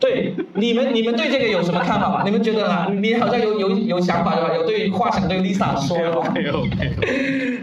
[0.00, 2.22] 对你们，你们对这个有什么看法吗？
[2.24, 2.86] 你们觉得呢？
[3.00, 4.56] 你好像有有有想法对吧？
[4.56, 6.30] 有对话想对 Lisa 说的。
[6.32, 6.92] 没有没有。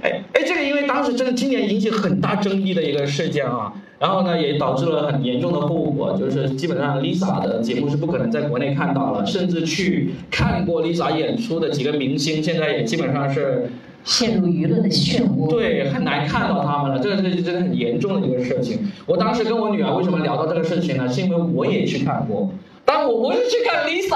[0.04, 13.72] 哎哎，这个因为当时真的今年引起很大争议的一个事件啊，然后呢也导致了很严重的后果，就是基本上 Lisa 的节目是不可能在国内看到了，甚至去看过 Lisa 演出的几个明星，现在也基本上是。
[14.08, 17.00] 陷入舆论的漩涡，对，很难看到他们了。
[17.00, 18.90] 这个是真的很严重的一个事情。
[19.06, 21.10] 我当时跟我女儿为什么聊到这个事情呢？
[21.10, 22.50] 是因为我也去看过，
[22.86, 24.16] 但我不是去看 Lisa，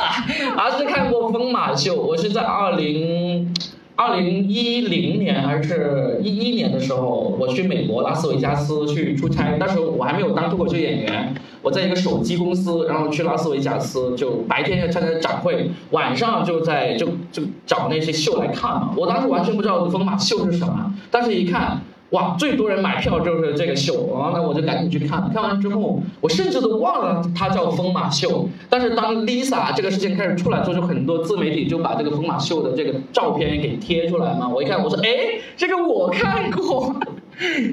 [0.58, 2.02] 而是看过疯马秀。
[2.02, 3.54] 我是在二零。
[4.02, 18.92] 二零一零年还是一一年的时候，我去美国拉斯维加斯去出差，但是我还没有当脱口秀演员，我在一个手机公司，然后去拉斯维加斯，就白天要参加展会，晚上就在就就找那些秀来看嘛。
[18.98, 21.80] 我当时完全不知道疯马秀是什么，但是一看。
[22.12, 25.30] 哇，最多人买票就是这个秀然后呢我就赶紧去看。
[25.34, 28.48] 看完之后，我甚至都忘了它叫疯马秀。
[28.70, 34.48] 但是当 Lisa 这个事情开始出来之后，就很多自媒体就把这个疯马秀的这个照片给贴出来嘛。
[34.48, 36.94] 我一看，我说，哎，这个我看过。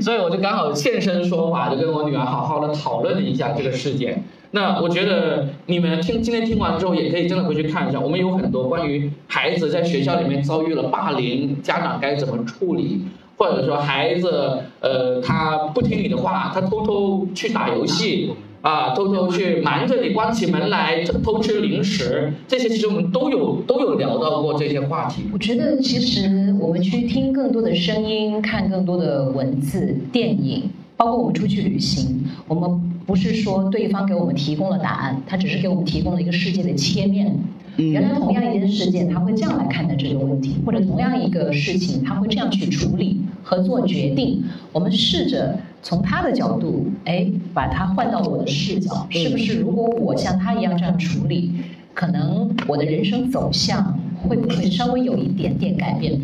[0.00, 4.22] 所以我就刚好现身说法，就跟我女儿好好的讨论了一下这个事件。
[4.52, 7.98] 那我觉得你们听今天听完之后，也可以真的回去看一下。
[7.98, 13.02] 我们有很多关于孩子在学校里面遭遇了霸凌，家长该怎么处理。
[13.38, 25.22] 或者说孩子，呃，他不听你的话，他偷偷去打游戏，啊，偷偷去瞒着你关起门来偷吃零食，这些其实我们都有都有聊到过这些话题。
[25.32, 32.68] 我觉得其实我们去听更多的声音，看更多的文字、电影，包括我们出去旅行，我们
[33.06, 37.38] 不是说对方给我们提供了答案，他只是给我们提供了一个世界的切面。
[37.78, 44.42] 原来同样一件事件，他会这样来看待这个问题，或者同样一个事情，他会这样去处理和做决定。
[44.72, 49.60] 我们试着从他的角度，哎，把它换到我的视角，是不是？
[49.60, 51.52] 如果我像他一样这样处理，
[51.94, 56.20] 可能我的人生走向会不会稍微有一点点改变？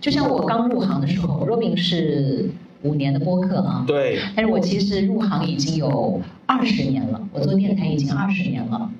[0.00, 2.48] 就像我刚入行的时候，Robin 是
[2.82, 8.90] 五年的播客啊，对，但是我其实入行已经有二十年了，我做电台已经二十年了。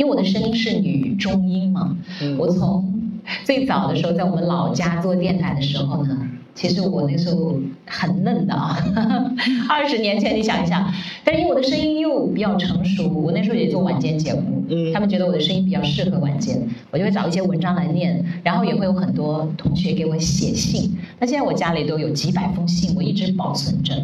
[0.00, 1.94] 因为我的声音是女中音嘛，
[2.38, 3.12] 我从
[3.44, 6.16] 最早的时候在我们老家做电台的时候呢，
[6.54, 8.78] 其实我那时候很嫩的啊，
[9.68, 10.90] 二十年前你想一想，
[11.22, 23.94] 但是因为我的声音又比较成熟，我那时候也做晚间节目，他们觉得我的声音比较适合晚间，我就会找一些文章来念，然后也会有很多同学给我写信，那现在我家里都有几百封信，我一直保存着，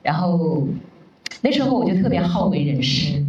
[0.00, 0.62] 然后
[1.42, 3.23] 那时候我就特别好为人师。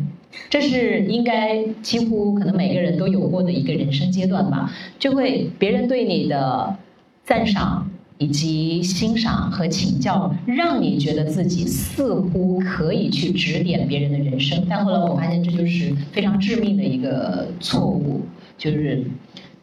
[0.50, 6.76] 这是应该几乎可能每个人都有过的一个人生阶段吧，就会别人对你的
[7.24, 14.66] 赞赏以及欣赏和请教，让你觉得自己似乎可以去指点别人的人生。
[14.70, 18.22] 但后来我发现这就是非常致命的一个错误，
[18.58, 19.04] 就是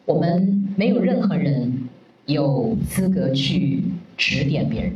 [0.05, 1.89] 我们没有任何人
[2.25, 3.83] 有资格去
[4.17, 4.93] 指点别人。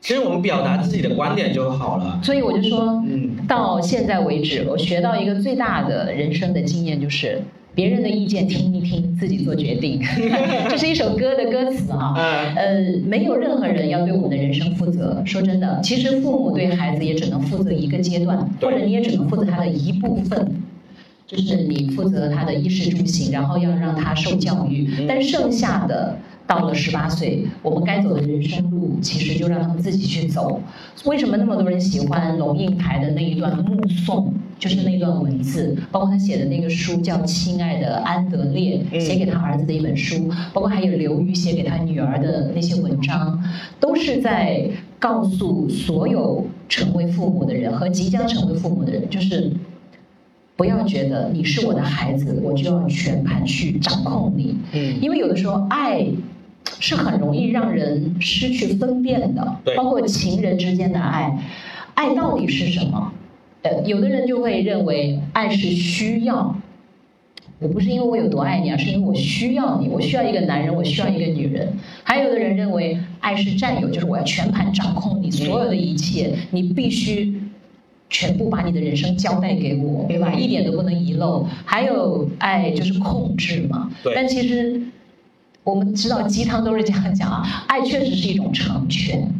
[0.00, 2.18] 其实我们表达自己的观点就好了。
[2.22, 7.42] 所以我就说，嗯到现在为止，我学到一个最大的人生的经验就是，
[7.74, 10.00] 别人的意见听一听，自己做决定。
[10.70, 12.14] 这是一首歌的歌词啊。
[12.56, 15.22] 呃，没有任何人要对我们的人生负责。
[15.26, 20.50] 说真的，其实父母对孩子也只能负责一个阶段，或者你也只能负责他的一部分，
[21.26, 26.16] 就是你负责他的衣食住行，然后要让他受教育，但剩下的。
[26.50, 30.60] 到了十八岁，我们该走的人生路，其实就让他们自己去走。
[31.04, 34.34] 为什么那么多人喜欢龙应台的那一段目送？
[34.58, 43.40] 就是那段文字，包括他写的那个书叫《亲爱的安德烈》，写给他儿子的一本书，包括还有刘瑜写给他女儿的那些文章，
[43.78, 49.50] 都是在告诉所有成为父母的人和即将成为父母的人，就是
[50.56, 54.58] 不要觉得你是我的孩子，我就要全盘去掌控你。
[54.72, 56.08] 嗯，因为有的时候爱。
[56.78, 61.38] 是很容易让人失去分辨的，包括情人之间的爱，
[61.94, 63.12] 爱到底是什么？
[63.62, 66.56] 呃，有的人就会认为爱是需要，
[67.58, 71.70] 我不是因为我有多爱你啊，是因为我需要你，我需要一个男人，我需要一个女人。
[72.02, 77.38] 还有的人认为爱是占有，就是我要全盘掌控你所有的一切，你必须
[78.08, 80.32] 全部把你的人生交代给我，对吧？
[80.32, 81.46] 一点都不能遗漏。
[81.66, 84.80] 还有爱就是控制嘛，但其实。
[85.62, 89.30] 我们知道鸡汤都是这样讲啊，爱确实是一种成全，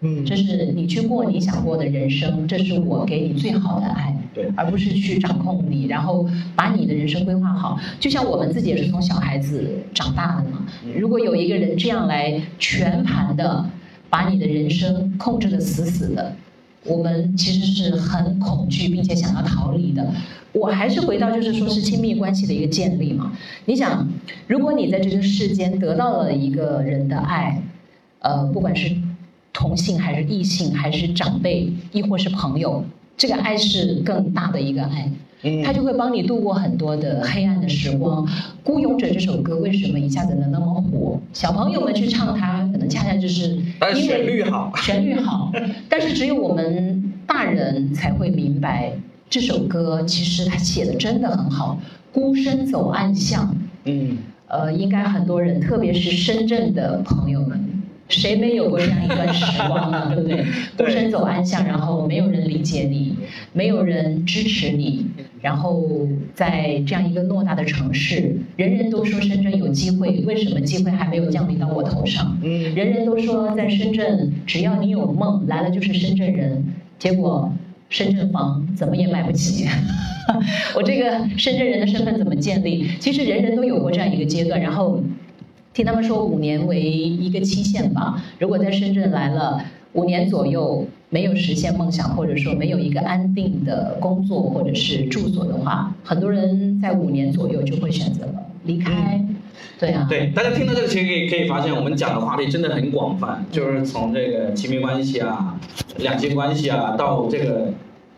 [0.00, 7.78] 嗯，这是你去过你想过的人生，这是我给你最好的爱，对，而不是去掌控你，然后把你的人生规划好。
[8.00, 10.66] 就像我们自己也是从小孩子长大的嘛，
[10.98, 13.64] 如果有一个人这样来全盘的
[14.08, 16.34] 把你的人生控制的死死的。
[16.88, 20.06] 我们其实是很恐惧，并且想要逃离的。
[20.52, 23.32] 我还是回到，就是说是亲密关系的一个建立嘛。
[23.66, 24.08] 你想，
[24.46, 27.62] 如果你在这个世间得到了一个人的爱，
[28.20, 28.96] 呃，不管是
[29.52, 32.82] 同性还是异性，还是长辈，亦或是朋友，
[33.16, 35.10] 这个爱是更大的一个爱。
[35.64, 38.26] 他就会帮你度过很多的黑暗的时光。
[38.64, 41.20] 《孤勇者》这首歌为什么一下子能那么火？
[41.32, 43.62] 小朋友们去唱它，恰恰就是因
[43.94, 45.52] 为旋律好，旋律好。
[45.88, 48.92] 但是只有我们大人才会明白
[49.28, 51.80] 这首歌，其实他写的真的很好。
[52.12, 54.16] 孤身走暗巷，嗯，
[54.48, 57.65] 呃，应该很多人，特别是深圳的朋友们。
[58.08, 60.10] 谁没有过这样一段时光呢？
[60.14, 60.44] 对不对？
[60.76, 63.16] 孤身走暗巷，然后没有人理解你，
[63.52, 65.06] 没有人支持你，
[65.40, 72.38] 然后在这样一个偌大的城市，人人都说深圳有机会，为什么机会还没有降临到我头上？
[72.42, 76.64] 人人都说在深圳，只要你有梦，来了就是深圳人，
[76.98, 77.52] 结果
[77.88, 79.66] 深圳房怎么也买不起。
[80.76, 82.86] 我这个深圳人的身份怎么建立？
[83.00, 85.02] 其实人人都有过这样一个阶段，然后。
[85.76, 88.18] 听他们说五年为一个期限吧。
[88.38, 89.62] 如果在深圳来了
[89.92, 98.26] 五年左右没有实现梦想，或者说没有一个安定的工作或者是住所的话，很多人在五年左右就会选择
[98.64, 99.22] 离开。
[99.78, 100.06] 对啊。
[100.08, 105.60] 对，大家听到这个其实可以可以发现，我们讲的话题真的很广泛，就是从这个亲密关系啊、
[105.98, 107.70] 两性关系啊，到这个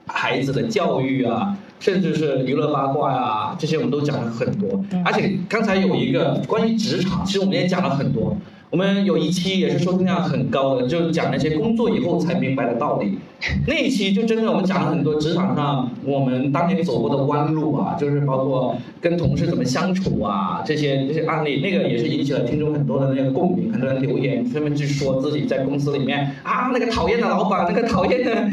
[0.07, 1.59] 孩子的教育啊。
[1.81, 4.85] 甚至是娱乐八卦呀，这些我们都讲了很多。
[5.05, 8.37] 而且刚才有一个关于职场，其实我们也讲了很多。
[8.71, 13.19] 我们有一期也是收听量很高的，就讲那些工作以后才明白的道理。
[13.67, 28.51] 那一期就真的我们讲了很多职场上我们当年走过的弯路啊，就是包括跟同事怎么相处啊这些这些案例，那个也是引起了听众很多的那个共鸣，很多人留言纷纷去说自己在公司里面啊那个讨厌的老板，那个讨厌的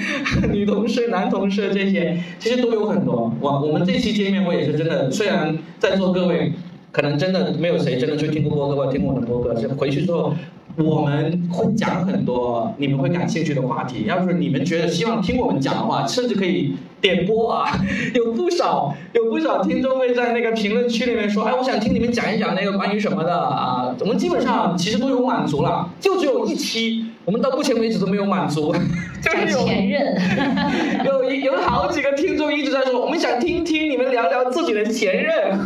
[0.53, 3.33] 女同事、男同事这些，其实都有很多。
[3.41, 6.53] 我我们这期见面会也是真的，虽然在座各位。
[6.95, 10.33] 可能真的没有谁真的去听过播客或者听过我的播客，回去之后，
[10.77, 14.05] 我们会讲很多你们会感兴趣的话题。
[14.05, 17.71] 要是你们觉得希望听我们讲的话，甚至可以点播啊，
[18.13, 23.95] 有不少有不少听众会在那个评论区里面说，哎，我想听你们讲一讲那个关于什么的啊。
[23.99, 27.05] 我们基本上其实都有满足了，就只有一期。
[27.25, 28.71] 我们到目前为止都没有满足，
[29.19, 30.15] 就是前任，
[31.03, 35.59] 有有好几个听众一直在说，我们想听听你们聊聊自己的前任，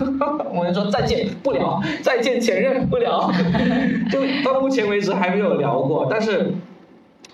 [0.54, 3.30] 我们说再见不聊，再见前任不聊，
[4.10, 6.08] 就到目前为一直还没有聊过。
[6.10, 6.54] 但是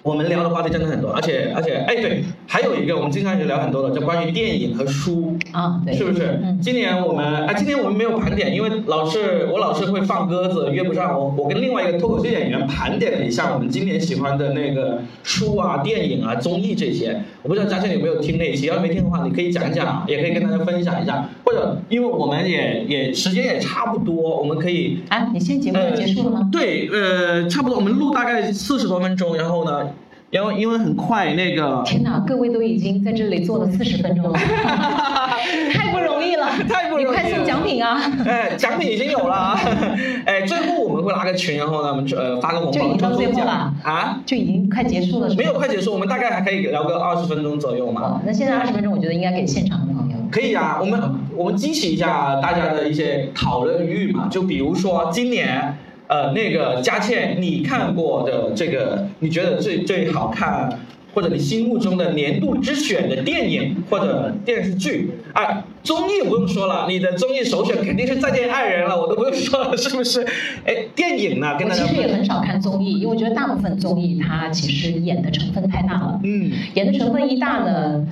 [0.05, 6.39] 我们聊的话题真的很多，而且而且，哎，对，还有一个我们经常也聊很多的，就关于电影和书啊，对，是不是？
[6.43, 11.33] 嗯，今年我们啊，今年我们没有盘点，因为老是我老是会放鸽子，约不上我。
[11.35, 17.19] 我跟另外一个脱口秀演员盘点了一下我们今年喜欢的那个书啊、电影啊、综艺这些。
[17.41, 21.27] 我不知道嘉倩有没有听那期，要是没听的话，你可以讲一讲，也可以跟大家分享一下。
[21.43, 26.49] 或者，因为我们也也时间也差不多，我们可以啊，你现在节目结束了吗？
[26.51, 29.89] 对，呃，差不多，我们录大概四十多分钟，然后呢？
[30.31, 34.33] 因为因为很快那个，天哪，各位都已经在这里坐了四十分钟了，
[35.71, 37.11] 太不容易了，太不容易了。
[37.11, 38.01] 你快送奖品啊！
[38.27, 39.59] 哎，奖品已经有了啊，
[40.25, 48.01] 哎，最后我们会拉个群，然后呢，我们呃发个红包，就已经到最后了啊，就已经快结束了，没有快结束，我们大概还可以聊个二十分钟左右嘛。
[48.01, 50.17] 哦，那现在二十分钟，我觉得应该给现场的朋友。
[50.31, 51.01] 可以啊，我们
[51.35, 55.77] 我们激起一下大家的一些讨论欲嘛，就比如说今年。
[56.07, 60.69] 呃，那个佳倩，你看过的这个，你觉得最最好看，
[61.15, 65.65] 或者你心目中的年度之选的电影或者电视剧啊？
[65.81, 70.25] 综艺不用说了，你的综艺首选肯定是《再见爱人》了，我都不用说了，是不是？
[70.65, 71.55] 哎，电影呢？
[71.57, 76.19] 跟大家其实也很少看综艺，因为我觉得大部分综艺它其实演的成分太大了。
[76.23, 76.51] 嗯。
[76.73, 78.05] 演的成分一大呢。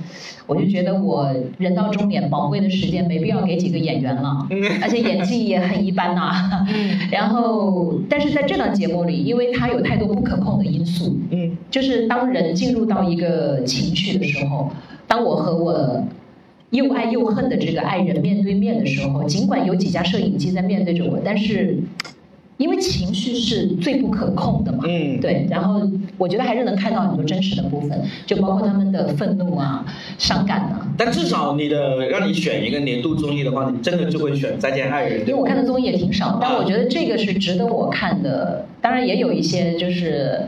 [0.45, 4.45] 我就觉得我人到中年，宝贵的时间没必要给几个演员了，
[4.81, 6.67] 而且演技也很一般呐。
[7.09, 14.69] 然后，但是在这档节目里，因为它有太多不可控的因素，嗯，就是当人进入到一个情绪的时候，
[15.07, 16.05] 当我和我
[16.71, 21.77] 又爱又恨的这个爱人面对面的时候，尽管有几架摄影机在面对着我，但是。
[22.57, 25.81] 因为情绪是最不可控的嘛，嗯，对，然后
[26.19, 29.83] 我觉得还是能看到很多真实的部分，就包括他们的愤怒啊、
[30.19, 30.87] 伤感啊。
[30.95, 35.21] 但至少你的让你选一个年度综艺的话，你真的就会选《再见爱人》。
[35.27, 38.63] 因为我看的综艺也挺少，但我觉得这个是值得我看的。
[38.83, 40.41] 当然也有一些就是，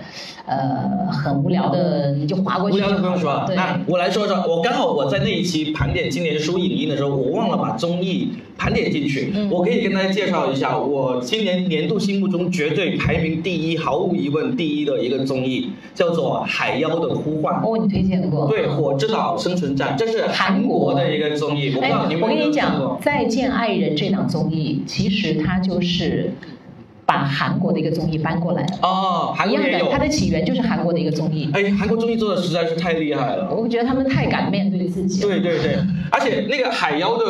[0.46, 2.76] 呃，很无聊的，你就划过去。
[2.76, 9.32] 无聊的不用说，那我来说说，我刚好我在那一期盘点今年书影音的时候，我忘了把综艺盘点进去。
[9.50, 17.56] 我可以跟大家介绍一下，我今年年度心目中绝对排名第一，毫无疑问第一的一个综艺，叫做《海妖的呼唤》。
[17.66, 18.50] 哦，你推荐过？
[18.50, 21.74] 对，《火之岛生存战》，这是韩国的一个综艺。
[21.82, 21.90] 哎，
[22.22, 26.34] 我跟你讲，《再见爱人》这档综艺，其实它就是。
[27.06, 31.48] 把韩国的一个综艺搬过来了哦，一样的，它的起源就是韩国的一个综艺。
[31.54, 33.54] 哎，韩国综艺做的实在是太厉害了。
[33.54, 35.22] 我觉得他们太敢面对自己。
[35.22, 35.78] 对对对，
[36.12, 37.26] 而且那个海妖的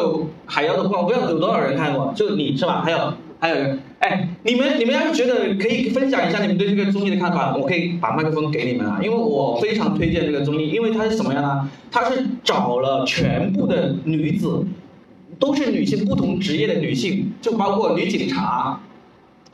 [0.46, 2.84] 海妖的话，不知道有多少人看过，就你是吧？
[2.86, 11.70] 还有还有人，哎，你们你们要是觉得可以分享一下你们对这个综艺的看法，我可以把麦克风给你们啊，因为我非常推荐这个综艺，因为它是什么样呢？
[11.92, 14.66] 它是找了全部的女子，
[15.38, 18.80] 都是女性，不同职业的女性，就包括女警察。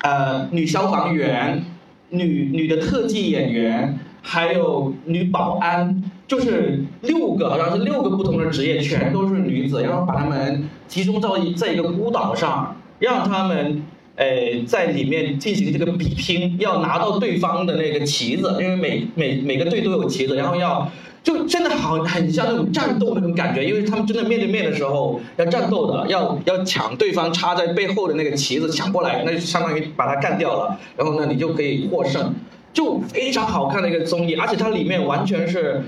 [0.02, 1.64] 呃，女消防员、
[2.10, 13.84] 女女的特技演员，还有女保安，就是六个，好像是六个不同的职业，全都是女子，然后把她们集中到一在一个孤岛上，让她们
[14.16, 20.92] 呃在里面进行这个比拼，要拿到对方的那个旗子，因为每每每个队都有旗子，然后要。
[21.24, 32.34] 就真的好很像那种战斗那种感觉，因为他们真的面对面的时候要战斗的，要要抢对方插在背后的那个旗子抢过来，那就相当于把他干掉了，然后呢你就可以获胜，
[32.74, 35.84] 就非常好看的一个综艺，而且它里面完全是，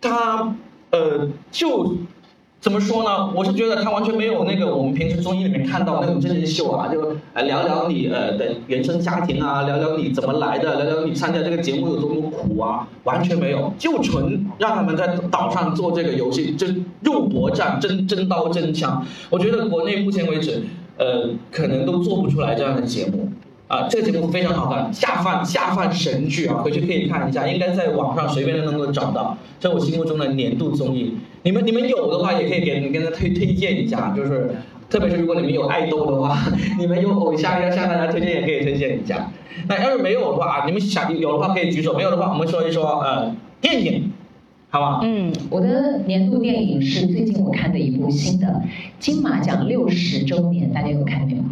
[0.00, 0.54] 它
[0.90, 1.96] 呃就。
[2.62, 3.28] 怎么说呢？
[3.34, 19.04] 我是觉得他完全没有那个我们平时综艺里面看到那种真人秀啊，就呃聊聊你呃的原生家庭啊，聊聊你怎么来的，聊聊你参加这个节目有多么苦啊，完全没有，就纯让他们在岛上做这个游戏，真肉搏战，真真刀真枪。
[19.28, 20.62] 我觉得国内目前为止，
[20.98, 23.28] 呃，可能都做不出来这样的节目。
[23.72, 29.34] 啊，这个节目非常好看，下饭下饭神剧啊，回去可以看一下，应该在网上随便都能够找到。
[29.58, 34.50] 这我心目中的年度综艺，你们你们有的话也可以给跟他推推荐一下，就是
[34.90, 36.38] 特别是如果你们有爱豆的话，
[36.78, 39.32] 你们有偶像要向大家推荐也可以推荐一下。
[39.66, 44.12] 那要是没有的话啊，你们想有的话可以举手，没有的话我们说一说呃电影，
[44.68, 45.00] 好不好？
[45.02, 48.60] 嗯，我的年度电影是最近我看的一部新的
[48.98, 51.42] 金马奖六十周年，大家有看没有？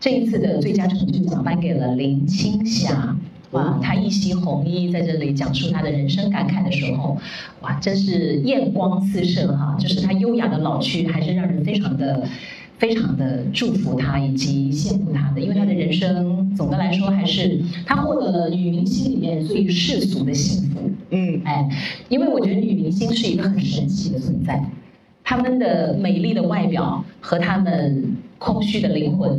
[0.00, 3.14] 这一次的最佳成剧奖颁给了林青霞，
[3.50, 7.18] 哇，她一袭红衣在这里讲述她的人生感慨的时候，
[7.60, 9.76] 哇，真是艳光四射哈！
[9.78, 12.26] 就是她优雅的老去，还是让人非常的、
[12.78, 20.90] 非常的祝福她以及羡慕她的，因为她的人生总的来说还是她获得了女明星里面最世俗的幸福。
[21.10, 21.68] 嗯，哎，
[22.08, 24.64] 因为我觉得女明星是一个很神奇的存在，
[25.22, 28.16] 她们的美丽的外表和她们。
[28.40, 29.38] 空虚的灵魂，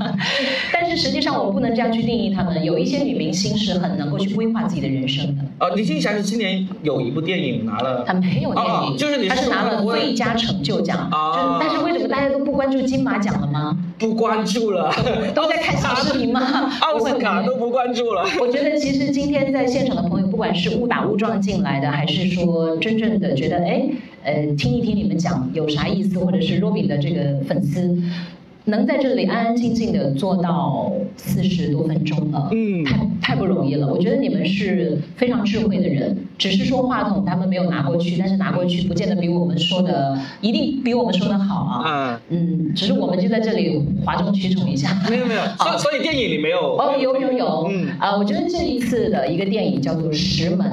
[0.72, 2.64] 但是实际上我们不能这样去定义他们。
[2.64, 5.44] 有一些女明星是很能够去规划自己的人生的。
[5.60, 10.96] 哦，李青霞是今年有一部电影拿了，她没有电影，就是你她是拿了最佳成就奖。
[11.12, 13.76] 啊，但是为什么大家都不关注金马奖了吗？
[13.98, 14.90] 不关注了，
[15.36, 16.40] 都在看小视频吗？
[16.80, 18.24] 奥斯卡都不关注了。
[18.40, 23.86] 我觉得其实今天在现场的朋友，不管是误打误撞进来的，还是说真正的觉得哎。
[24.22, 27.96] 呃，听一听你们讲有啥意思，或者是 Robin 的这个粉丝，
[28.66, 33.86] 能在这里安安静静的做到四十多分钟了，嗯，太太不容易了。
[33.86, 42.20] 我觉得你们是非常智慧的人，只是说话筒他们没有拿过去，但是拿过去不见得比我们说的一定比我们说的好啊。
[42.28, 45.02] 嗯，嗯，只是我们就在这里哗众取宠一下。
[45.08, 46.76] 没有没有，所所以电影里没有。
[46.76, 50.68] 哦，有有有，嗯啊，我觉得这一次的一个电影叫做《石门》。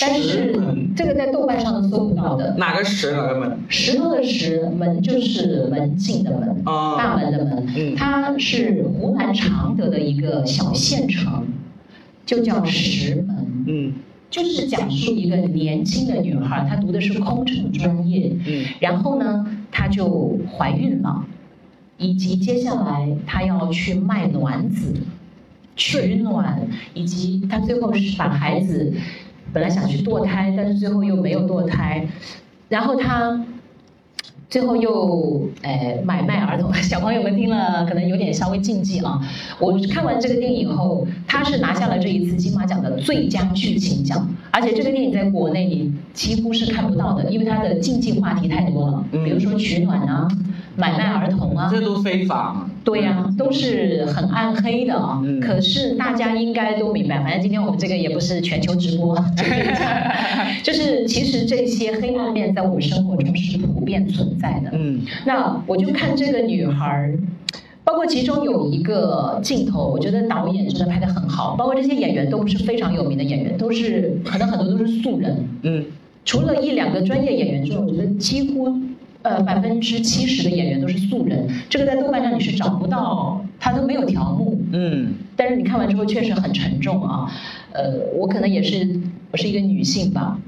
[0.00, 0.54] 但是
[0.96, 2.54] 这个在豆瓣上都搜不到的。
[2.56, 3.58] 哪个石哪个门？
[3.68, 7.94] 石头的石，门就是门禁的门，大门的门。
[7.94, 11.46] 它是湖南常德的一个小县城，
[12.24, 13.64] 就叫石门。
[13.66, 13.92] 嗯，
[14.30, 18.34] 就是讲述一个年轻的女孩，她读的是空乘专业。
[18.46, 21.26] 嗯，然后呢，她就怀孕了，
[21.98, 24.94] 以及接下来她要去卖卵子，
[25.76, 28.94] 取卵，以及她最后是把孩子。
[29.54, 32.06] 本来想去堕胎，但是最后又没有堕胎，
[32.68, 33.42] 然后他
[34.50, 36.74] 最后又诶买卖儿童。
[36.82, 39.20] 小朋友们听了可能有点稍微禁忌啊。
[39.58, 50.28] 我看完这个电影后，他是拿下了这一次金马奖的最佳剧情奖，而且这个电影在国内你几乎是看不到的，因为它的禁忌话题太多了，比如说取暖啊。
[50.76, 52.68] 买卖儿童啊，这都非法。
[52.84, 55.22] 对呀，都是很暗黑的啊。
[55.40, 59.16] 可是大家应该都明白，反正今天我们这个也不是全球直播，
[60.62, 64.70] 就是其实这些黑暗面在我们生活中是普遍存在的。
[64.74, 67.10] 嗯，那我就看这个女孩，
[67.84, 75.48] 包括其中有一个镜头，我觉得导演真的拍的很好，包括这些演员都不是非常有名的演员，都是可能很多都是素人。
[75.62, 75.84] 嗯，
[76.26, 78.70] 除了一两个专业演员之外，我觉得几乎。
[79.24, 84.60] 呃，百分之七十的演员都是素人，这个在豆瓣上你是找不到，他都没有条目。
[84.70, 85.14] 嗯。
[85.34, 87.26] 但是你看完之后确实很沉重啊。
[87.72, 89.00] 呃，我可能也是，
[89.32, 90.38] 我是一个女性吧。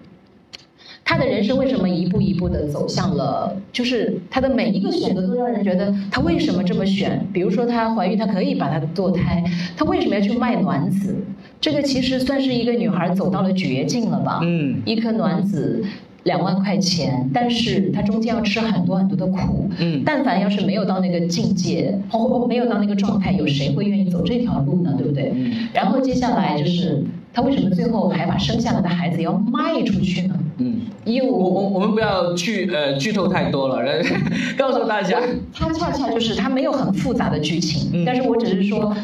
[1.02, 7.26] 她的人生为什么一步一步的走向了，就是她的每一个选择都让人觉得她为什么这么选？
[7.32, 9.42] 比如说她怀孕，她可以把她堕胎，
[9.74, 11.16] 她为什么要去卖卵子？
[11.60, 14.40] 这个其实算是一个女孩走到了绝境了吧？
[14.42, 14.82] 嗯。
[14.84, 15.82] 一颗卵子。
[16.26, 19.70] 两万块钱，但是他中间要吃很多很多的苦。
[19.78, 24.94] 嗯，但凡要是没有到那个境界，或没有到那个状态，有谁会愿意走这条路呢？
[24.98, 25.32] 对不对？
[25.34, 25.68] 嗯。
[25.72, 27.02] 然后接下来就是
[27.32, 30.38] 他为什么最后还把生下来的孩子要卖出去呢？
[30.58, 30.80] 嗯。
[31.06, 33.82] 因为我我我们不要剧呃剧透太多了，
[34.58, 35.18] 告诉大家。
[35.54, 38.94] 它恰恰就是它没有很复杂的剧情，但是我只是说。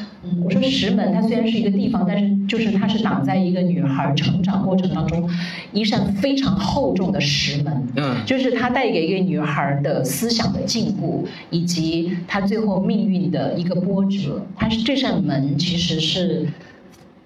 [0.45, 5.29] 我说石门，它虽然是一个地方，但是就是它是挡在一个女孩成长过程当中
[5.73, 7.89] 一扇非常厚重的石门。
[7.97, 14.41] 嗯，就是它带给一个女孩的思想的禁锢，以及她最后命运的一个波折。
[14.57, 16.47] 它是这扇门其实是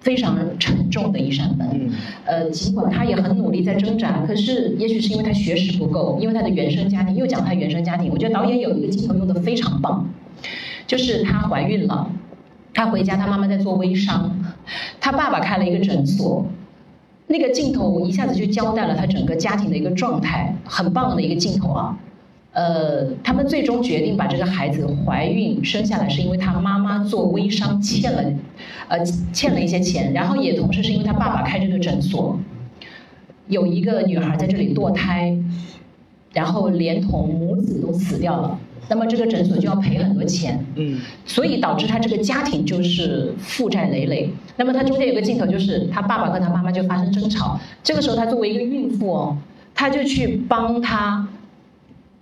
[0.07, 1.67] 非常沉重的一扇门。
[1.73, 1.91] 嗯，
[2.23, 8.09] 呃，尽管他也很努力在挣扎，可是也许是因为他学识不够，因为他的原生家庭又讲他原生家庭。
[8.09, 10.07] 我觉得导演有一个镜头用的非常棒，
[10.87, 12.09] 就是她怀孕了。
[12.73, 14.33] 她回家，她妈妈在做微商，
[15.01, 16.45] 她爸爸开了一个诊所，
[17.27, 21.99] 那个镜头一下子就交代了他整个家庭的一个状态，很棒的一个镜头啊。
[22.57, 28.23] 呃，他们最终决定把这个孩子怀孕生下来，是因为他妈妈做微商欠了，
[28.87, 32.39] 呃，欠了一些钱，然后也同时是因为他爸爸开这个诊所，
[33.47, 35.37] 有一个女孩在这里堕胎，
[36.33, 38.59] 然后连同母子都死掉了。
[38.89, 44.31] 那么这个诊所就要赔很多钱，嗯，所以导致他这个家庭就是负债累累。
[44.55, 49.37] 那么他中间有个镜头，就是他爸爸跟他妈妈就发生争吵，这个时候他作为一个孕妇哦，
[49.75, 51.27] 他就去帮他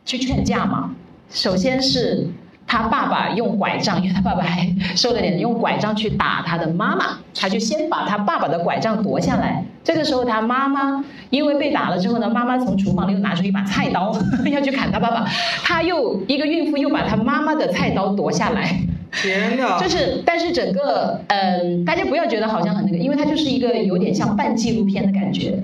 [0.06, 0.96] 去劝架嘛。
[1.30, 2.30] 首先是。
[2.68, 9.64] 他爸爸用拐杖，因为他爸爸还瘦了点，用拐杖去打他的妈妈，他就先把他爸爸的拐杖夺下来。
[9.84, 14.20] 这个时候，他妈妈因为被打了之后呢，妈妈从厨房里又拿出一把菜刀
[14.52, 15.24] 要去砍他爸爸，
[15.64, 18.80] 他又一个孕妇又把他妈妈的菜刀夺下来。
[19.12, 19.80] 天呐！
[19.80, 25.64] 就是，但是整个，嗯，大家不要觉得好像很那个，因为它就是一个有点像半纪录片的感觉。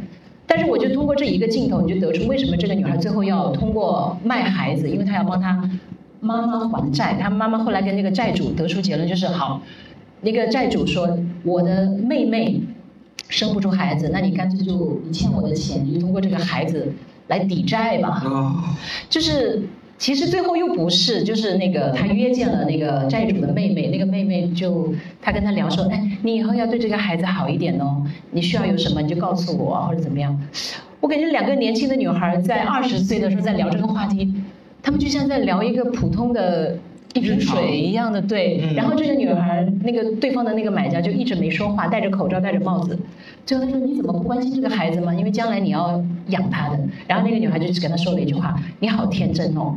[0.51, 5.69] 但是我就通过这一个镜头，你就得出为什么这个女孩最后要通过卖孩子，因为她要帮她。
[6.23, 9.59] 妈妈还债，她妈妈后来跟那个债主得出结论，就是好，
[10.21, 12.61] 那个债主说我的妹妹
[13.27, 16.93] 生不出孩子，那你干脆就你欠我的钱，你就通过这个孩子
[17.25, 18.21] 来抵债吧。
[19.09, 19.63] 就是
[20.01, 24.91] 其实最后又不是，就是那个他约见了那个债主的妹妹，那个妹妹就
[25.21, 30.35] 他跟他聊说，哎，你以后要对这个孩子好一点哦，你需要有什么你就告诉我或者怎么样。
[31.01, 34.33] 我感觉两个年轻的女孩在二十岁的时候在聊这个话题，
[34.81, 36.75] 他们就像在聊一个普通的。
[37.13, 38.73] 一瓶水一样的，对。
[38.73, 42.97] 然后这个女孩，那个对方的那个买家就一直没说话，戴着口罩，戴着帽子。
[43.45, 45.13] 最后他说：“你怎么不关心这个孩子吗？
[45.13, 46.79] 因为将来你要养他的。”
[47.09, 49.75] 然后那个女孩就只跟他说了一句话：“你好天真哦。”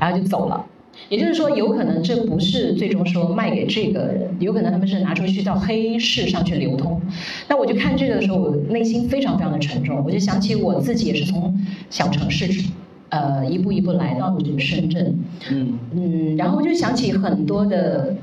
[0.00, 0.64] 然后就走了。
[1.08, 7.00] 也就是说，有可能这不是最终说卖给这个人，有可能他们是拿出去到黑市上去流通。
[7.48, 10.02] 那我就看这个的时候，我内心非常非常的沉重。
[10.04, 11.58] 我就想起我自己也是从
[11.90, 12.64] 小城市。
[13.10, 15.18] 呃，一步一步来到了这个深圳，
[15.50, 18.14] 嗯嗯，然后就想起很多的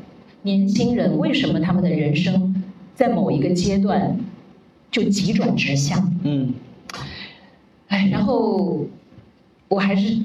[0.44, 2.64] 年轻人，为什么他们的人生
[2.94, 4.16] 在某一个阶段
[4.92, 6.08] 就急转直下？
[6.22, 6.54] 嗯，
[7.88, 8.86] 哎，然后
[9.70, 10.20] 我还是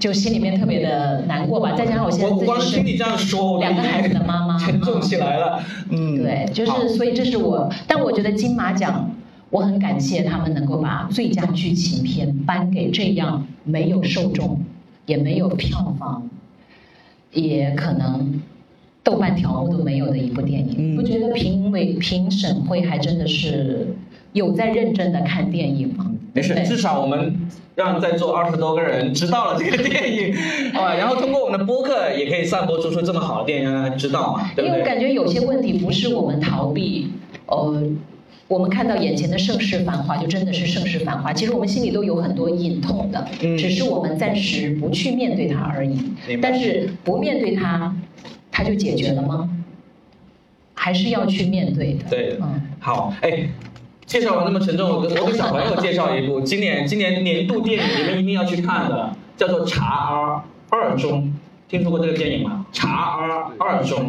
[0.00, 1.76] 就心里面特别的难过吧。
[1.76, 5.62] 再加上我现在自己是两个孩子的妈妈， 沉重起来了。
[5.90, 9.14] 嗯，对，就是所以这是我，但我觉得金马奖。
[9.50, 14.60] 我很感谢他们能够把最佳剧情片颁给这样没有受众，
[15.06, 16.30] 也没有票房，
[17.32, 18.40] 也可能
[19.02, 20.94] 豆瓣条目都没有的一部电影。
[20.94, 23.88] 不觉得评委评审会还真的是
[24.32, 26.12] 有在认真的看电影吗？
[26.32, 30.34] 没事，至少我们让在座二十多个人知道了这个电影，
[30.74, 37.08] 啊， 然后通过我们的播客也可以散播出出这么好的电影让大家知道嘛，因为我感觉有些问题不是我们逃避，
[37.46, 37.82] 呃。
[38.48, 41.32] 我们看到眼前的盛世繁华，就真的是盛世繁华。
[41.32, 43.24] 其实我们心里都有很多隐痛的，
[43.56, 45.96] 只是我们暂时不去面对它而已。
[46.42, 47.94] 但是不面对它，
[48.50, 49.48] 它就解决了吗？
[50.74, 52.10] 还是要去面对的。
[52.10, 53.48] 对，嗯，好，哎，
[54.10, 61.22] 介绍完那么沉重，我给 我给小朋友介绍一部今年今年年度电影，你们一定要去看的，叫做《茶儿二中》，
[61.70, 62.66] 听说过这个电影吗？
[62.76, 64.00] 《茶儿二中》，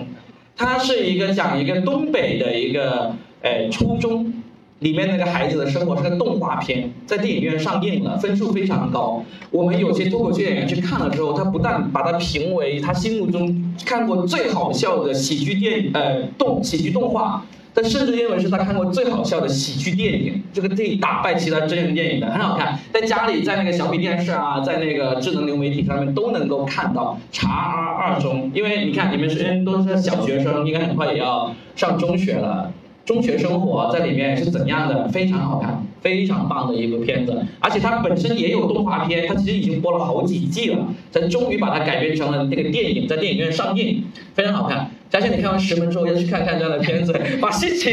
[0.58, 3.16] 它是一个讲一个东北的一个。
[3.44, 4.32] 哎，初中
[4.80, 9.24] 里面那个孩子的生活是个动画片，在电影院上映了，分数非常高。
[9.50, 17.44] 我们有些脱口秀演员去看了之后，他不但把它评为他心目中看过最好笑的喜剧电呃动喜剧动画，
[17.74, 20.44] 但甚至认为是他看过最好笑的喜剧电影。
[20.54, 22.78] 这个可以打败其他真人电影的，很好看。
[22.94, 27.18] 在家里，在那个小米电视啊，在那个智能流媒体上面都能够看到。
[27.32, 32.72] 查二二中，因为你看你们是都是小学生，应该很快也要上中学了。
[33.04, 35.08] 中学生活在里面是怎样的？
[35.10, 44.04] 非常好看，非常棒的一部片子，而且它本身也有动画片，它其实已经播了好几季了，才终于把它改编成了那个电影，在电影院上映，
[44.36, 44.92] 非常好看。
[45.12, 47.92] 嘉欣，你看完《石门》之后要去看看这样的片子， 把心情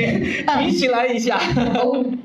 [0.62, 1.36] 提起来一下。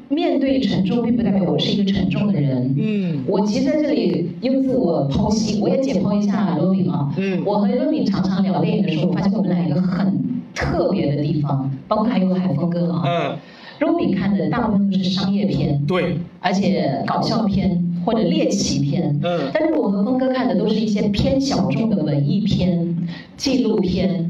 [0.07, 2.75] 面对沉重，并不代表我是一个沉重的人。
[2.77, 7.11] 嗯，我其实在这里又自我剖析，我也解剖一下罗敏啊。
[7.17, 10.31] 嗯，我和罗敏常常聊电影的时候，发现我们俩一个很。
[10.55, 13.01] 特别的地方，包括还有海峰哥啊。
[13.03, 13.37] 嗯。
[13.79, 15.81] Robin 看的大部分都是商业片。
[15.87, 16.15] 对。
[16.39, 19.19] 而且搞笑片或者猎奇片。
[19.23, 19.49] 嗯。
[19.51, 22.92] 但是我和峰哥看的都是一些偏小众的文艺片、
[23.37, 24.29] 纪录片。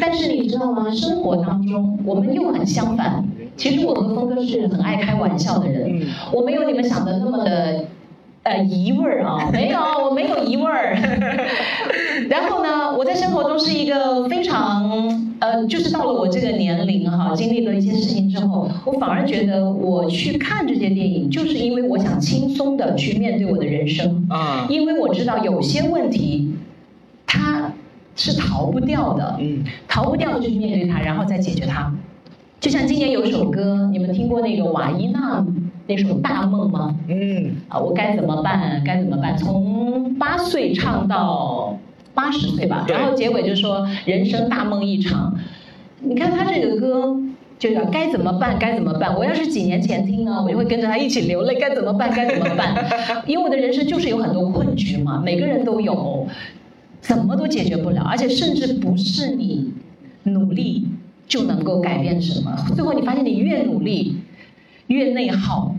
[0.00, 0.90] 但是你知道吗？
[0.92, 3.24] 生活当中我们又很相反。
[3.56, 6.00] 其实我和峰哥是很爱开玩笑的人。
[6.00, 6.06] 嗯。
[6.32, 7.84] 我没有你们想的那么的。
[8.44, 10.96] 呃，疑味儿啊， 没有，我没有疑味儿。
[12.28, 14.90] 然后呢，我在生活中是一个非常
[15.38, 26.52] 呃，就是到了我这个年龄哈，经历了一些事情之后，我反而觉得我去看这些电影，就是因为我想轻松的去面对我的人生啊，因为我知道有些问题
[27.24, 27.71] 它
[28.14, 31.92] 是逃不掉的，嗯，逃不掉的去面对它，然后再解决它。
[32.60, 35.44] 就像今年有首歌，你们听过那个瓦依娜？
[35.88, 36.94] 那首大梦吗？
[37.08, 38.80] 嗯，啊，我该怎么办？
[38.84, 39.36] 该怎么办？
[39.36, 41.76] 从八岁唱到
[42.14, 45.36] 八十岁吧，然后结尾就说人生大梦一场。
[46.00, 47.16] 你看他这个歌，
[47.58, 48.56] 就叫该怎么办？
[48.60, 49.16] 该怎么办？
[49.16, 51.56] 我要是几年前听呢，我就会跟着他一起流泪。
[51.56, 52.12] 该怎么办？
[52.14, 52.76] 该怎么办？
[53.26, 56.26] 因为我的人生就是有很多困局嘛，每个人都有，
[57.02, 59.70] 怎么都解决不了，而且甚至不是你
[60.22, 60.86] 努力
[61.28, 62.56] 就能够改变什么。
[62.74, 64.16] 最后你发现你越努力。
[64.88, 65.74] 越内耗，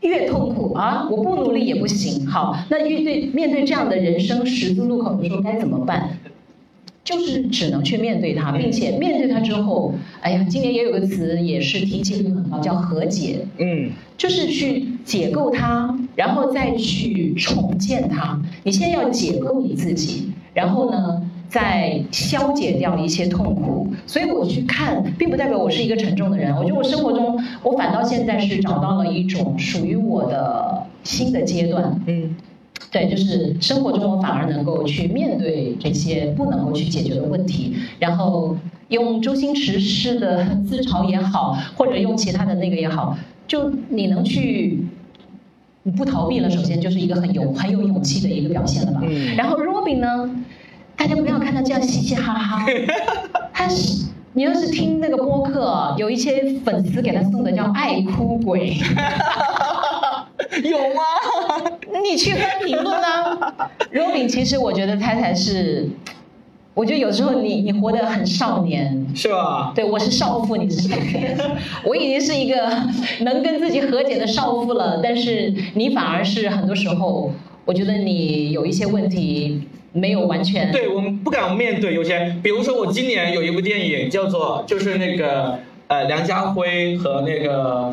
[0.00, 1.08] 越痛苦啊！
[1.10, 2.24] 我不努力也不行。
[2.24, 6.10] 好，那面对面对这样的人生十字路口的时候该怎么办？
[7.02, 13.44] 就是只能去面对它，并且面对它之后，哎呀，今年也有个词也是提及率很高，叫和解。
[13.58, 18.40] 嗯，就是去解构它，然后再去重建它。
[18.62, 21.22] 你先要解构你自己，然后呢？
[21.46, 26.52] 再消解掉一些痛苦，所以我去看，并不代表我是一个沉重的人。
[26.56, 32.02] 我觉得我生活中，我反倒现在是找到了一种属于我的新的阶段。
[32.06, 32.34] 嗯，
[32.90, 38.56] 对，就是生活中我反而能够去面对这些不能够去解决的问题，然后
[38.88, 44.84] 用周星驰式的自嘲也好，或者用其他的那个也好，就你能去。
[45.86, 49.02] 你不逃避了，首先就是一个很有很有勇气的一个表现了吧。
[49.36, 50.30] 然后 Robin 呢，
[50.96, 52.66] 大家不要看他这样嘻嘻哈哈，
[53.52, 58.76] 他是你要是听那个播客，有一些粉丝给他送的叫爱哭鬼，
[60.62, 61.02] 有吗？
[62.02, 63.54] 你去看评论啊。
[63.92, 65.88] Robin 其实我觉得他才是。
[66.74, 69.70] 我觉得有时候你你活得很少年，是吧？
[69.76, 71.38] 对，我是少妇，你是少年，
[71.84, 72.68] 我已经是一个
[73.20, 74.98] 能跟自己和解的少妇了。
[75.00, 77.30] 但是你反而是很多时候，
[77.64, 79.62] 我觉得你有一些问题
[79.94, 80.70] 没有完全。
[80.70, 87.90] 对我们不敢面对有些，比如说我今年有一部电影叫做，就是那个呃梁家辉和那个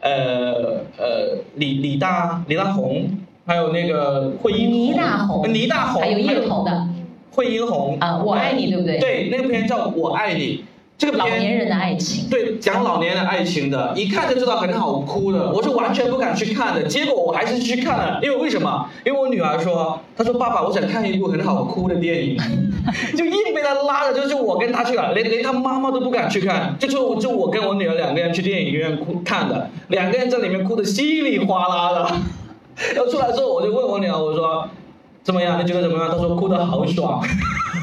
[0.00, 3.10] 呃呃李李大李大红，
[3.44, 6.88] 还有那个惠英倪大红，倪大红，还有叶童的。
[7.32, 8.98] 惠英红啊，我爱你，对不对？
[8.98, 10.56] 对，那个片叫《我爱你》，
[11.00, 15.50] 这个老年人的爱情，对，讲老年人爱情的，一看就知道很好哭的。
[15.50, 18.86] 我是完全不敢去看的，结果我还是去看了，因为为什么？
[19.06, 22.36] 因为我女儿说，她说爸爸，我想看一部很好哭的电影，
[23.16, 32.10] 就硬被她拉着，就是我跟她去了，连连她妈妈都不敢去看，就就就我跟我女儿两个人去电影院哭看的，两个人在里面哭的稀里哗啦的。
[32.94, 34.68] 然后出来之后，我就问我女儿，我说。
[35.22, 35.62] 怎么样？
[35.62, 36.10] 你觉得怎么样？
[36.10, 37.22] 她说哭的好爽。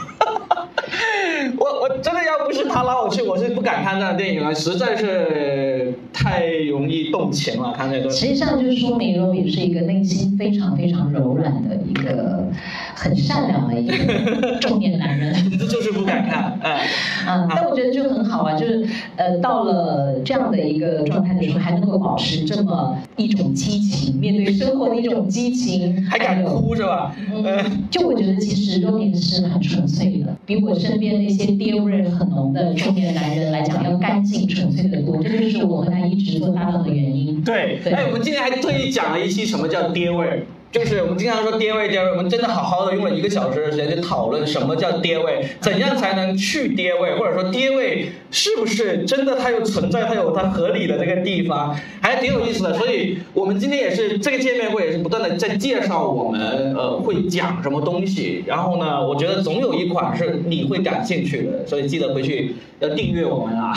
[1.57, 8.09] 我我真的要不是他拉我去，我是不敢看这样的电影了，实在是太容易动情了，看那个。
[8.09, 12.47] 实际上就是说明罗比是一个内心非常非常柔软的一个
[12.95, 15.33] 很善良的一个 中年男人。
[15.57, 16.87] 这就是不敢看，哎。
[17.27, 27.13] 嗯，但我觉得就很好啊，就是呃，到了这样的一个状态的时候，还能够保持这么一种激情，面对生活的一种激情，还敢哭是吧？
[27.33, 27.87] 嗯。
[27.91, 31.57] 就我觉得其实罗比是很纯粹的，比我身边那些。
[31.57, 37.43] 爹味很浓的中年男人来讲，要干净纯粹的多，这就是我和他一直做搭档的原因。
[37.43, 40.45] 对，哎，我们今天还特意讲了一期什么叫爹味。
[40.69, 52.73] 就是我们经常说跌位跌位，我们真的好好的用了一个小时的时间去讨论什么叫跌位，怎样才能去跌位，或者说跌位是不是真的它有存在，它有它合理的这个地方，还挺有意思的。
[52.73, 63.73] 所以我们今天也是这个见面会也是不断的在介绍我们呃会讲什么东西，然后呢，我觉得总有一款是你会感兴趣的，所以记得回去要订阅我们啊。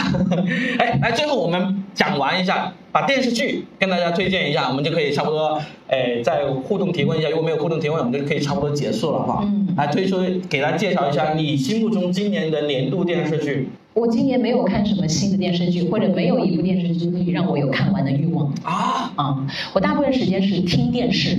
[0.79, 2.73] 哎，来最后我们讲完一下。
[2.93, 7.29] 把电视剧跟大家推荐一下，我们就可以差不多，诶，再互动提问一下。
[7.29, 9.41] 如果没有互动提问，我们就可以差不多结束了哈。
[9.45, 9.69] 嗯。
[9.77, 10.19] 来推出，
[10.49, 13.69] 给大家介绍一下你心目中今年的年度电视剧。
[13.95, 18.53] 我今年没有看什么新的电视剧，或者没有一部电视剧可以让我有看完的欲望。
[18.63, 19.47] 啊啊！
[19.73, 21.39] 我大部分时间是听电视。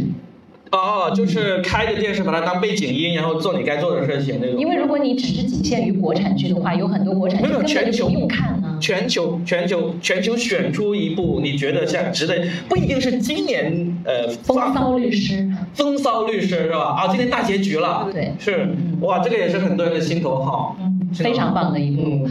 [0.72, 4.60] 哦，就是开着电视把它当背景音，然后做你该做的事情那种。
[4.60, 8.78] 因为如果你只是仅限于国产剧的话，有很多国产剧根本就不用看呢。
[8.80, 14.30] 全球全球全球选出一部你觉得像值得，不一定是今年呃。
[14.44, 15.48] 风骚律师。
[15.74, 16.96] 风骚律师是吧？
[16.98, 18.08] 啊，今天大结局了。
[18.12, 18.32] 对。
[18.40, 18.70] 是，
[19.02, 20.78] 哇，这个也是很多人的心头好。
[20.80, 22.28] 嗯，非常棒的一部。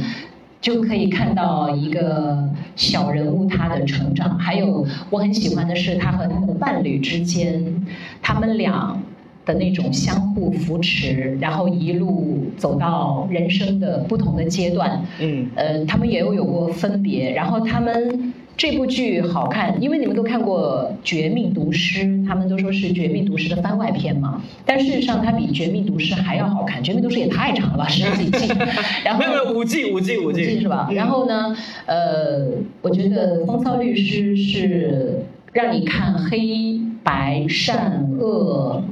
[0.60, 7.79] 就可以看到一个小人物他的成长，还有我很喜欢的是他和他的伴侣之间，
[8.22, 9.00] 他们俩
[9.44, 15.02] 的那种相互扶持，然后一路走到人生的不同的阶段。
[15.20, 18.32] 嗯，呃，他们也有有过分别，然后他们。
[18.56, 24.42] 这部剧好看，因为你们都看过《绝命毒师》，他们都说是《绝命毒师》的番外篇嘛。
[24.66, 28.52] 但事实上，它比《绝命毒师》还要好看，《绝命毒师》也太长了吧，十几季。
[29.02, 30.90] 然后五季五季五季是吧？
[30.92, 31.56] 然后呢，
[31.86, 32.48] 呃，
[32.82, 38.82] 我觉得《风骚律师》是让你看黑白善恶，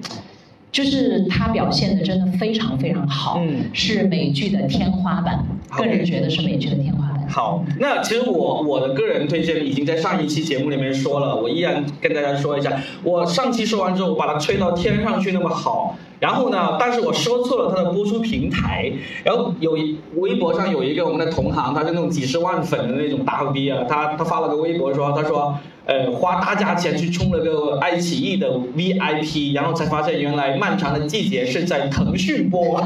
[0.73, 3.41] 就是他表现的真的非常非常好，
[3.73, 5.45] 是美剧的天花板。
[5.71, 7.08] 个人觉得是美剧的天花板。
[7.29, 12.73] 好，那其实我我的个人推荐已经在上一期节目里面说了，我依然跟大家说一下，
[13.05, 18.91] 我上期说完之后我把它吹到天上去那么好，然后呢，但是我说错了它的播出平台，
[19.25, 19.77] 然后有
[20.17, 32.83] 微博上有一个我们的同行，他是那种几十万粉的那种大 V 啊，他他发了个微博说，他说，呃，花大价钱去充了个爱奇艺的 VIP，然后才发现原来漫长的季节是在腾讯播。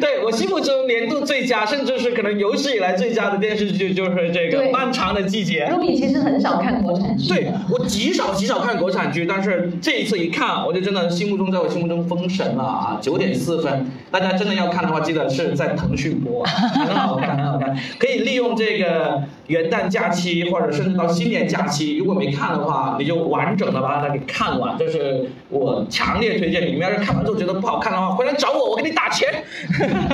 [0.00, 0.07] 对。
[0.28, 5.64] 我心目中年度最佳，甚至是可能有史以来最佳的电视剧，就是这个《漫长的季节》。
[5.70, 12.98] 卢比其实很少看国产剧，对我极少极少看国产剧，但是这一次一看，我就真的心目中在我心目中封神了啊！
[13.00, 26.66] 九点四分，大家真的要看的话，记得是在腾讯播，很好看，很好看，可以利用这个元旦假期或者甚至到新年假期，如果没看的话，你就完整的把它给看完，这是我强烈推荐。
[26.66, 29.26] 你们要是看完之后觉得不好看的话，回来找我，我给你打钱。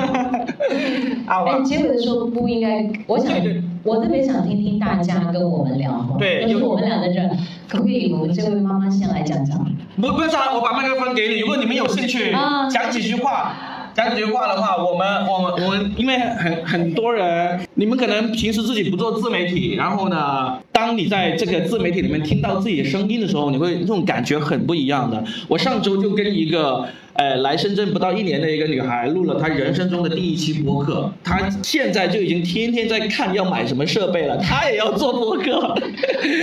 [1.26, 3.34] 啊，哎，结尾的时候不应该，我想，
[3.82, 7.20] 我特别想听听大家跟我们聊，对，就是我们俩在这，
[7.68, 9.58] 可不可以我们这位妈妈先来讲讲？
[9.96, 11.40] 不，不用我把麦克风给你。
[11.40, 12.32] 如果你们有兴趣，
[12.70, 13.54] 讲几句话。
[13.94, 25.22] 讲几句话的话，我们我们我们，因为很很多人，你们可能平时自己不做自媒体，然后呢，当你在这个自媒体里面听到自己的声音的时候，你会这种感觉很不一样的。
[25.46, 26.84] 我上周就跟一个。
[27.14, 35.60] 呃，来深圳不到一年的一个女孩录了她人生中的第一期播客，她现在就已经天天在看要买什么设备了，她也要做播客。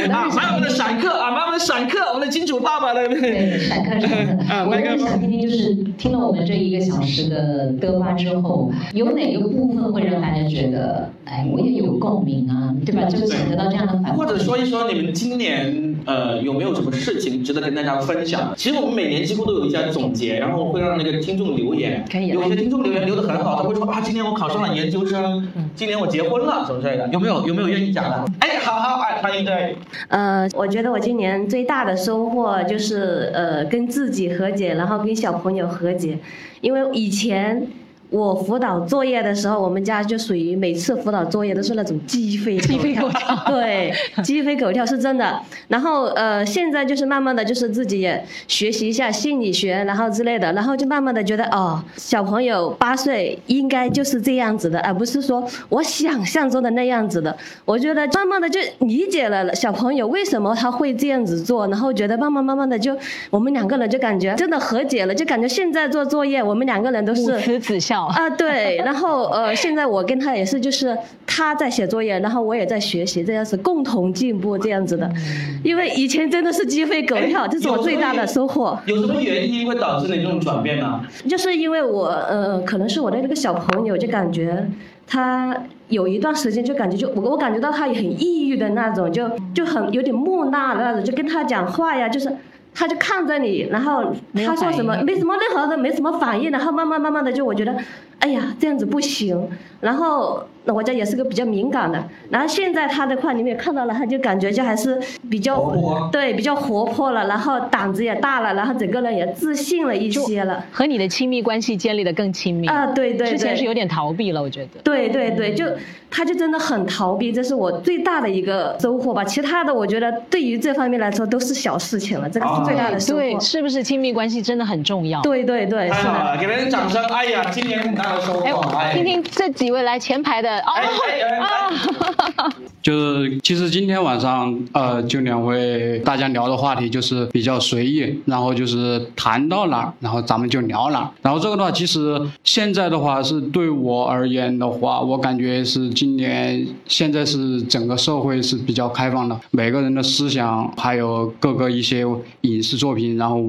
[0.10, 3.08] 啊，买我们的闪客啊，买我们的闪客，我们的金主爸爸的。
[3.08, 4.44] 对， 闪客闪客。
[4.54, 13.04] 啊，我特别想听听，就是听了我们这一个小时的嘚吧之后，有哪个部分会让大家觉得，哎，我也有共鸣啊，对吧？
[13.10, 14.16] 就想得到这样的反馈。
[14.16, 18.54] 或者说一说你们今年呃有没有什么事情值得跟大家分享？
[18.56, 20.62] 其实我们每年几乎都有一些总结，然后。
[20.72, 25.46] 会让那个听众留言，有些听众留言留的很好，他会说啊，今年我考上了研究生，
[25.76, 28.26] 今年我结婚了，什么之类的，有没有有没有愿意讲的？
[28.40, 29.76] 哎，好好，哎，欢迎对。
[30.08, 36.18] 呃，我觉得我今年最大的收获就是呃，跟自己和解，然后跟小朋友和解，
[36.62, 37.68] 因为以前。
[38.12, 45.42] 我辅导作业的时候，我们家就属于每次辅导作业都是那种鸡飞鸡飞狗跳，对，鸡飞狗跳是真的。
[45.70, 57.34] 然后呃，现在就是慢慢的就是自己也学习一下心理学，然后之类的，然后就慢慢的觉得哦，小朋友八岁应该就是这样子的，而不是说我想象中的那样子的。
[57.64, 62.94] 我觉得慢慢的就理解了小朋友为什么他会这样子做，然后觉得慢慢慢慢的就
[63.30, 68.01] 我们两个人就感觉真的和解了，就感觉现在做作业我们两个人都是母慈子孝。
[68.08, 75.10] 啊，对，然后呃，现在我跟他也是，就是他在写作业，然后我也在学习，这样子共同进步这样子的。
[75.64, 78.78] 因为以前真的是鸡飞狗跳，这是我最大的收获。
[78.86, 81.02] 有什么原因会导致你这种转变呢？
[81.28, 84.68] 就是因为我呃，可能是我的那个小朋友，就感觉
[85.08, 85.56] 他
[85.90, 92.32] 有一段时间就感觉就我我感觉到他也很抑郁的那种，就就很有点木讷的那种，就跟他讲话呀，就是。
[92.74, 94.14] 他就看着你，然后
[94.46, 97.76] 他说什么，没什么任何的，没什么反应，然后慢慢慢慢的就我觉得，
[98.20, 99.50] 哎呀，这样子不行，
[99.80, 100.46] 然后。
[100.64, 105.00] 那我家也是个比较敏感的，然后现在他的话，你们也看到了，他就感觉就还是
[105.30, 105.74] 比较
[106.12, 114.80] 对，比较活泼了，然后胆子也大了，然后整个人也自信了一些了，和你的亲密关系建立的更亲密啊，对对，之前是有点逃避了，我觉得。
[114.84, 115.66] 对对对，就
[116.12, 119.24] 他就真的很逃避，这是我最大的一个收获吧。
[119.24, 123.20] 其他的我觉得对于这方面来说都是小事情了，这个是最大的收获。
[123.20, 125.22] 对，是不是亲密关系真的很重要？
[125.22, 126.38] 对对对，是的。
[126.40, 127.04] 给人掌声！
[127.06, 128.78] 哎呀，今年很大的收获。
[128.78, 130.51] 哎，听听这几位来前排的。
[130.60, 132.50] 哦，
[132.82, 141.10] 就是其实今天晚上呃，就两位大家聊的话题就是比较随意，然后就是谈到哪儿，然后咱们就聊哪儿。
[141.22, 152.04] 然后这个的话，其实现在的话是对我而言的话，我感觉是今年现在是整个社会是比较开放的，每个人的思想还有各个一些
[152.42, 153.44] 影视作品，然后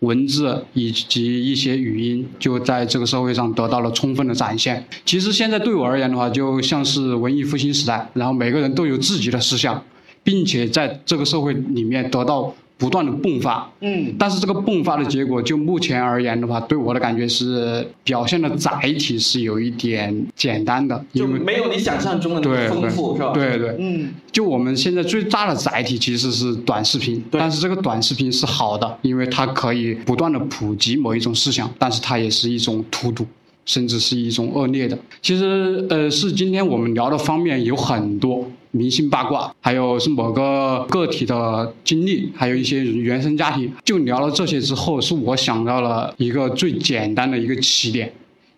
[0.00, 4.84] 文字以及一些语音，就在这个社会上得到了充分的展现。
[5.04, 9.82] 其实现在对我而言的话，就像是文艺复兴时代，然后每个人都有自己的思想，
[10.22, 13.68] 并且在这个社会里面得到不断的迸发。
[13.80, 23.32] 嗯，但是这个迸发的结果，就目前而言的话，对我的感觉是表现的载体是有一点简单的，就没有你想象中的那么丰富，是吧？
[23.32, 33.26] 对对，嗯，就我们现在最大的载体其实是短视频，但是这个短视频是好的，因为它可以不断的普及某一种思想，但是它也是一种荼毒。
[33.68, 34.96] 甚至是一种恶劣的。
[35.20, 43.72] 其实，呃，是今天我们聊的方面有很多，明星八卦，还有是某个个体的经历，还有一些原生家庭。
[43.84, 48.12] 就聊了这些之后，是我想到了一个最简单的一个起点。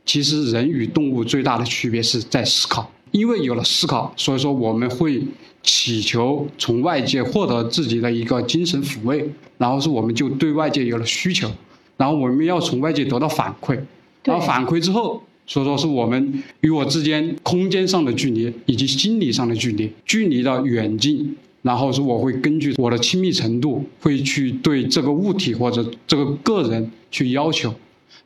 [0.04, 5.22] 其实，人与动物最大的区别是在思考，因为有了思考，所以说我们会
[5.62, 11.50] 祈求从外界获得自己的一个精神抚慰，然后是我们就对外界有了需求，
[11.98, 13.78] 然后我们要从外界得到反馈。
[14.24, 27.74] 然后反馈之后，所以说是我们与我之间空间上的距离以及心理上的距离，距离的远近，然后是我会根据我的亲密程度，会去对这个物体或者这个个人去要求。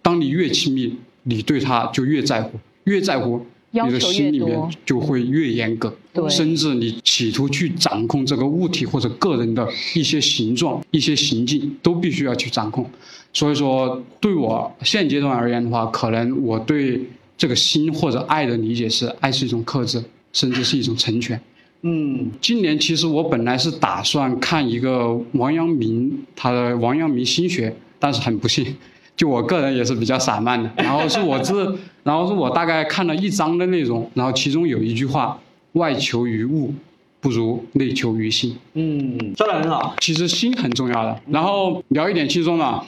[0.02, 0.92] 当你越亲密，
[1.22, 5.96] 你对他就越在乎；越在乎，你的心里面就会越严格，
[6.28, 12.84] 甚至你企图去掌控这个物体或者个人的一些形状、一些行径，都必须要去掌控。
[13.32, 17.00] 所以说，对我现阶段而言的话，可能我对
[17.38, 20.02] 这个心或者爱的理解是，爱是一种克制，
[20.32, 21.40] 甚至是一种成全。
[21.84, 28.76] 嗯今年其实我本来是打算看一个王阳明他的王阳明心学，但是很不幸，
[29.16, 30.70] 就我个人也是比较散漫的。
[30.76, 35.36] 然后是我自，然后是我大概看了一章的内容，然后其中有一句话：
[35.72, 36.72] 外求于物，
[37.18, 38.56] 不如内求于心。
[38.74, 39.96] 嗯，说的很好。
[39.98, 41.20] 其实心很重要的。
[41.28, 42.84] 然后聊一点轻松的，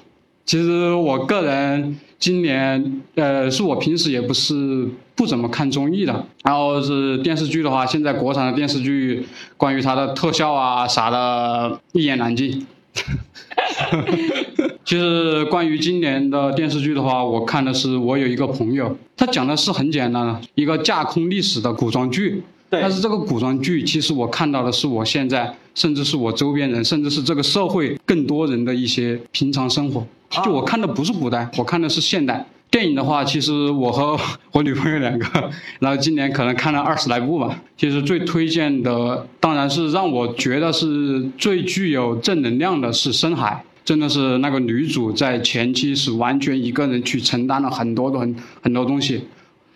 [0.47, 6.26] 其实我个人今年，呃，是我平时也不是不怎么看综艺的。
[6.42, 9.26] 然后是电视剧的话，现在国产的电视剧
[9.57, 12.66] 关于它的特效啊啥的，一言难尽。
[14.84, 22.42] 其实关于今年的电视剧的话，我看的是我有一个朋友，他讲的是很简单的一个架空历史的古装剧。
[22.70, 30.07] 对但是这个古装剧，其实我看到的是我现在，甚至是我周边人，甚至是这个社会更多人的一些平常生活。
[30.43, 32.47] 就我看的不是古代，我看的是现代。
[32.70, 34.18] 电影的话，其实我和
[34.51, 37.57] 我女朋友两个，然后今年可能看了二十来部吧。
[37.76, 43.62] 其实最推荐的，当然是让我觉得是最具有正能量的是《深海》。
[43.85, 49.22] 真的是那个女主在前期是完全一个人去承担了很多的很很多东西。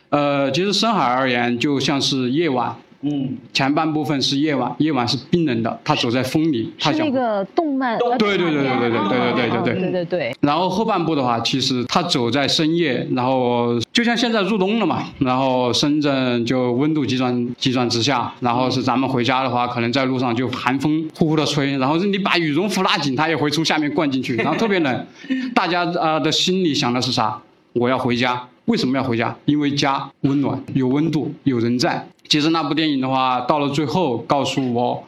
[0.08, 25.06] 呃，其实《深海》而言，就像是夜晚，嗯，前半部分是夜晚，夜晚是冰冷的，他走在风里，他想是那个动漫，对对对对对对对对对对对对对，然后后半部的话，其实他走在深夜，然后就像现在入冬了嘛，然后深圳就温度急转急转直下，然后是咱们回家的话，可能在路上就寒风呼呼的吹，然后是你把羽绒服拉紧，它也会从下面灌进去，然后特别冷。
[25.54, 27.40] 大家啊的心里想的是啥？
[27.74, 28.48] 我要回家。
[28.64, 29.34] 为什么要回家？
[29.46, 32.06] 因为家温暖，有温度，有人在。
[32.28, 35.02] 其实那部电影的话，到了最后告诉我，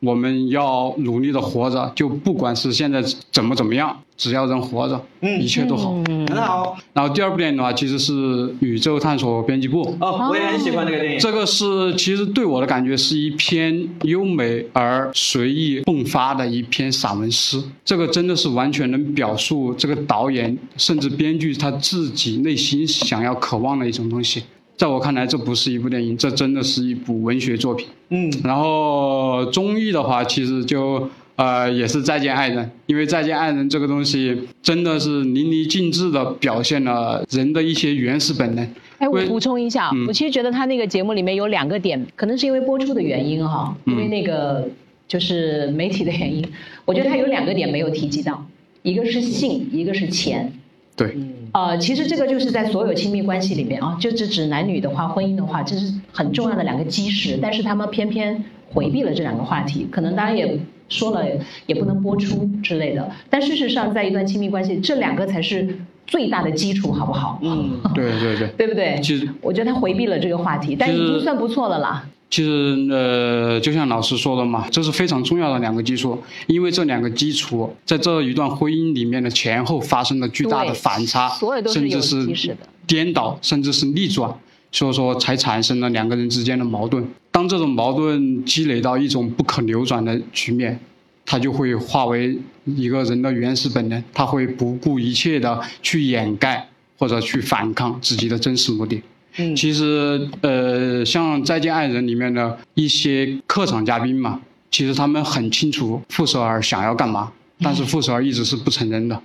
[0.00, 5.94] 我们要努力的活着，就不管是现在怎么怎么样，只要人活着，嗯一切都好。
[6.08, 6.76] 嗯，很好。
[6.92, 8.12] 然后第二部电影的话，其实是
[8.60, 9.84] 《宇宙探索编辑部》。
[10.00, 11.20] 哦，我也很喜欢这个电影。
[11.20, 17.62] 这个是其实对我的感觉是一篇优美而随意迸发的一篇散文诗。
[17.84, 24.42] 这个真的是完全能表述这个导演甚至编剧他自己内心想要渴望的一种东西。
[24.82, 27.86] 在我看来，这不是一部电影，这真的是一部文学作品。
[28.08, 38.68] 嗯然后综艺的话，其实就呃也是《再见爱人》，因为《再见爱人》这个东西真的是淋漓尽致的表现了人的一些原始本能。
[38.98, 44.68] 哎，我补充一下，嗯我其实觉得他那个节目里面有两个点，可能是因为播出的原因哈，因为那个
[45.06, 46.44] 就是媒体的原因，
[46.84, 48.44] 我觉得他有两个点没有提及到，
[48.82, 50.52] 一个是性，一个是钱。
[50.96, 51.16] 对，
[51.52, 61.24] 呃，其实这个就是在所有亲密关系里面啊，就只指男女的话，婚姻的话，这是很重要的两个基石，但是他们偏偏回避了这两个话题，可能当然也说了，
[61.66, 63.10] 也不能播出之类的。
[63.28, 67.38] 但事实上，在一段亲密关系，这两个才是最大的基础，好不好？
[67.42, 68.48] 嗯，对对对。
[68.56, 68.98] 对不对？
[69.02, 72.06] 其实我觉得他回避了这个话题，但已经算不错了啦。
[72.32, 82.56] 其实呃，就像老师说的嘛，这是非常重要的两个基础，因为这两个基础在这一段婚姻里面的前后发生了巨大的反差，所有都甚至是
[82.86, 84.34] 颠倒，甚至是逆转，
[84.70, 87.06] 所以说才产生了两个人之间的矛盾。
[87.30, 90.80] 当这种矛盾积累到一种不可扭转的局面，
[91.26, 96.66] 它就会化为一个人的原始本能，他会不顾一切的去掩盖
[96.96, 99.02] 或者去反抗自己的真实目的。
[99.38, 109.20] 嗯其实呃，像《再见爱人》里面的一些客场嘉宾嘛，其实他们很清楚傅首尔想要干嘛，但是傅首尔一直是不承认的。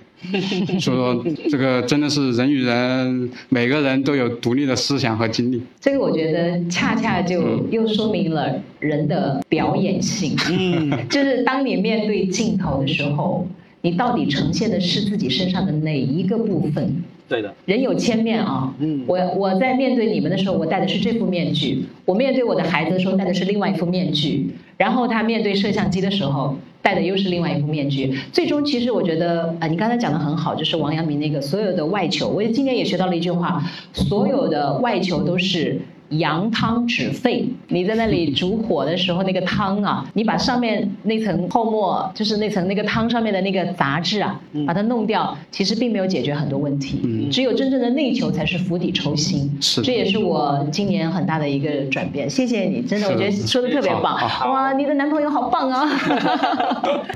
[0.80, 5.62] 所 以说，这个真的是人与人，每个人都有独立的思想和经历。
[5.78, 10.34] 这个我觉得恰恰就又说明了人的表演性。
[10.50, 13.46] 嗯，就是当你面对镜头的时候，
[13.82, 17.00] 你到底呈现的是自己身上的哪一个部分？
[17.28, 17.54] 对的。
[17.66, 24.50] 人有千面啊，嗯我我在面对你们的时候，我戴的是这副面具；我面对我的孩子的时候，戴的是另外一副面具。
[24.78, 28.16] 然后他面对摄像机的时候，戴的又是另外一副面具。
[28.32, 33.62] 最终，其实我觉得啊、你刚才讲的很好，就是王阳明那个所有的外求，我今年也学到了一句话，
[33.92, 35.80] 所有的外求都是。
[36.10, 47.00] 扬汤止沸，你在那里煮火的时候，那个汤啊，你把上面那层泡沫，就是那层那个汤上面的那个杂质啊，把它弄掉，其实并没有解决很多问题。
[47.04, 49.50] 嗯只有真正的内求才是釜底抽薪。
[49.60, 52.28] 是这也是我今年很大的一个转变。
[52.28, 54.18] 谢谢你，真的，我觉得说的特别棒。
[54.50, 55.88] 哇，你的男朋友好棒啊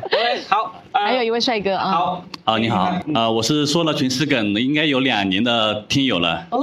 [0.04, 6.46] ！OK， 好，还有一位帅哥啊，好，啊，你好，啊，我是说了群诗梗，应该有两年的听友了。
[6.50, 6.60] 哦，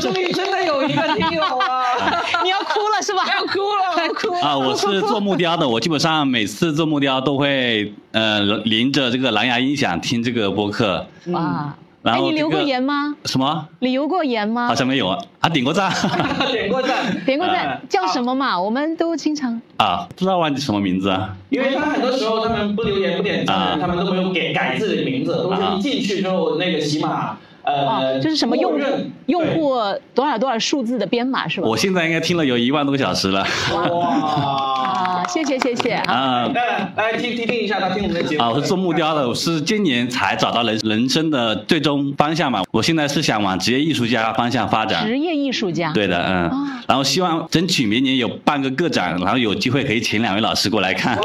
[0.00, 2.22] 终于真的有一个听友啊！
[2.42, 3.24] 你要哭了是吧？
[3.32, 4.40] 要哭了，要哭了。
[4.40, 11.06] 啊，我是做木雕的，我基本上每次做木雕都会呃连着这个蓝牙音响听这个播客。
[11.26, 13.14] 哇，然哎，你留过言吗？
[13.26, 13.68] 什么？
[13.78, 14.74] 你留过言吗好？
[14.74, 15.92] 像没有啊，啊点过赞
[16.50, 18.60] 点过赞，点过赞呃，叫什么嘛？
[18.60, 21.34] 我们都经常啊，不知道忘记什么名字啊。
[21.50, 28.80] 因为他很多时候他们不留言不点赞，啊他们都没有给改自己的名字，都是一进去之后那个喜马呃哦，就是什么用户
[29.26, 29.76] 用户
[30.14, 31.68] 多少多少数字的编码是吧？
[31.68, 36.12] 我现在应该听了有一万多个小时了哇啊，谢谢谢谢啊。
[36.12, 36.50] 啊。
[36.54, 42.62] 来来听听听一下他听我们的节目啊，我是做木雕的，我是今年才找到人人生的最终方向嘛。
[42.72, 45.06] 我现在是想往职业艺术家方向发展。
[45.06, 51.22] 职业艺术家，对的，嗯哦，然后希望争取明年有办个个展，然后有机会可以请两位老师过来看哇，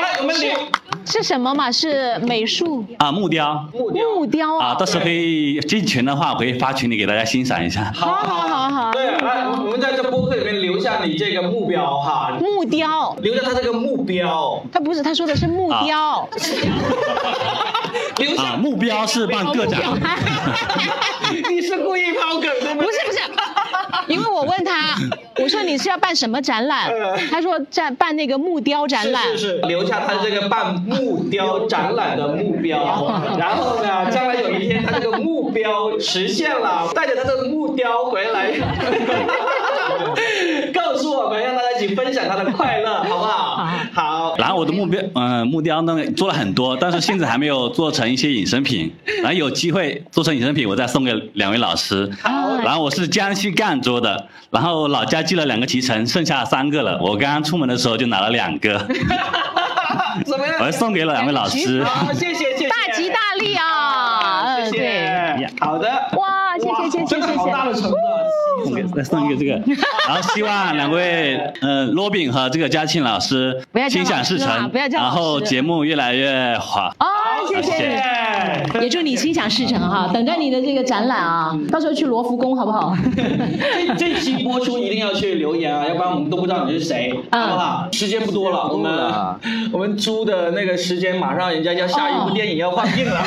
[0.00, 0.34] 来我们
[1.06, 1.70] 是什么嘛？
[1.70, 4.56] 是美术啊，木雕木雕。
[4.58, 4.74] 啊，啊。
[4.74, 7.90] 到时候可以进群的话，我可以发群里给大家欣赏一下。
[7.94, 16.28] 好好好好，对，来，我们在这播客里面留下你这个目标哈，木雕，留下他这个目标，他不是他说的是木雕，
[18.18, 18.42] 留下。
[18.42, 19.80] 啊，目标是办个展。
[21.50, 22.86] 你是故意抛梗对不对？
[22.86, 23.18] 不是不是，
[24.08, 24.94] 因为我问他，
[25.42, 27.16] 我说你是要办什么展览呃？
[27.30, 29.22] 他说在办那个木雕展览。
[29.32, 38.52] 是是是，留下他这个办木雕展览的目标， 然后呢，将来有一天他这个目标实现了，带着他的木雕回来，
[41.36, 43.68] 们，让大家一起分享他的快乐，好不好？
[43.92, 44.34] 好。
[44.36, 48.92] 然后我的目标，嗯、木雕呢做了很多，但是现在还没有做成一些衍生品。
[49.22, 52.10] 然后有机会做成衍生品，我再送给两位老师。
[52.22, 56.98] 好然后我是江西赣州的，然后老家寄了两个脐橙，剩下三个了。
[57.00, 58.78] 我刚刚出门的时候就拿了两个，
[60.24, 60.56] 怎么样？
[60.60, 61.82] 我送给了两位老师。
[61.84, 62.68] 好，谢谢谢谢。
[62.68, 64.56] 大吉大利啊！
[64.58, 65.50] 嗯，谢谢。。
[65.60, 65.88] 好的。
[66.16, 67.52] 哇，谢谢谢谢真的好谢谢。
[67.52, 68.00] 大的橙子啊。
[68.64, 69.52] 送给再送一个这个，
[70.08, 76.88] 然后希望两位 呃罗炳和这个嘉庆老师不要叫心想事成，不要叫老师然后节目越来越好。
[76.98, 77.06] 哦，
[77.48, 77.78] 谢谢谢。
[77.78, 78.80] 谢。
[78.80, 80.10] 也祝你心想事成哈！
[80.12, 82.96] 等待你的这个展览啊，到时候去罗浮宫好不好？
[83.98, 87.88] 这这期播出一定要去留言啊，要不然我们都不知道你是谁，嗯好不好？
[87.92, 93.20] 时间不多了，我们我们租的那个时间马上人家要下一部电影要放映了。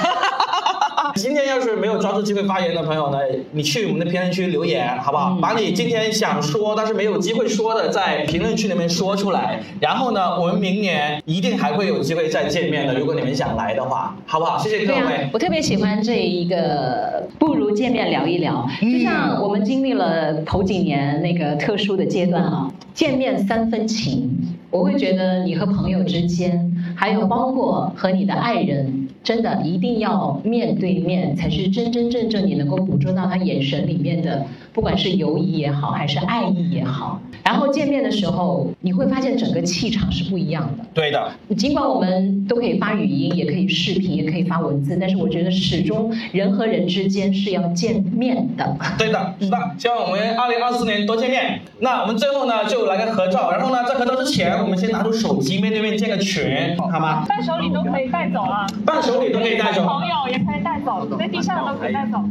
[1.16, 3.18] 今天要是没有抓住机会发言的朋友呢，
[3.52, 5.38] 你去我们的评论区留言，好不好？
[5.42, 9.60] 把你今天想说但是没有机会说的，在评论区里面说出来。
[9.80, 14.58] 然后呢，我们明年一定还会有机会再见面的，如果你们想来的话，好不好？
[14.58, 15.30] 谢谢各位，。
[15.34, 18.68] 我特别喜欢这一个，不如见面聊一聊。
[18.82, 24.30] 就像我们经历了头几年那个特殊的阶段啊，见面三分情。
[24.72, 37.20] 我会觉得你和朋友之间，还有包括和你的爱人，真的一定要面对面，才是真真正正你能够捕捉到他眼神里面的，不管是友谊也好，还是爱意也好。
[37.44, 40.86] 然后见面的时候，你会发现整个气场是不一样的。
[40.94, 48.78] 对的，尽管我们都可以发语音，也可以视频，也可以发文字，但是我觉得始终人和人之间是要见面的。
[49.00, 49.58] 对的，是的。
[49.80, 51.60] 希望我们二零二四年多见面。
[51.80, 53.50] 那我们最后呢，就来个合照。
[53.52, 57.26] 然后呢，在合照之前，我们先拿出手机，面对面建个群，好吗？
[57.28, 59.86] 伴手礼都可以带走啊，伴手礼都可以带走。
[59.86, 62.24] 朋友也可以带走，在地上都可以带走。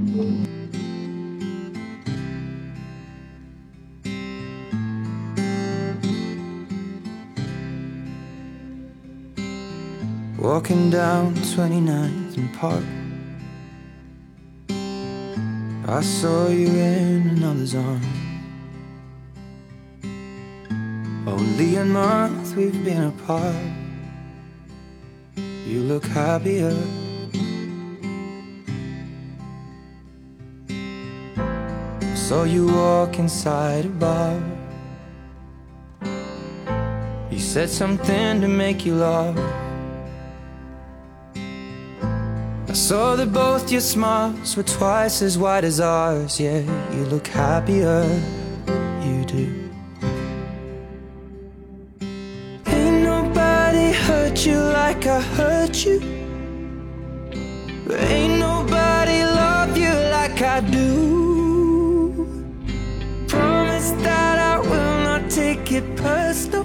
[10.40, 12.84] Walking down 29th and Park.
[15.86, 18.00] I saw you in another's arm.
[21.28, 23.54] Only a month we've been apart.
[25.36, 26.74] You look happier.
[32.14, 34.40] Saw you walk inside a bar.
[37.30, 39.36] You said something to make you laugh.
[41.36, 46.40] I saw that both your smiles were twice as wide as ours.
[46.40, 46.62] Yeah,
[46.94, 48.02] you look happier,
[49.04, 49.57] you do.
[54.28, 56.00] Hurt you like I hurt you.
[57.90, 62.26] Ain't nobody love you like I do.
[63.26, 66.64] Promise that I will not take it personal,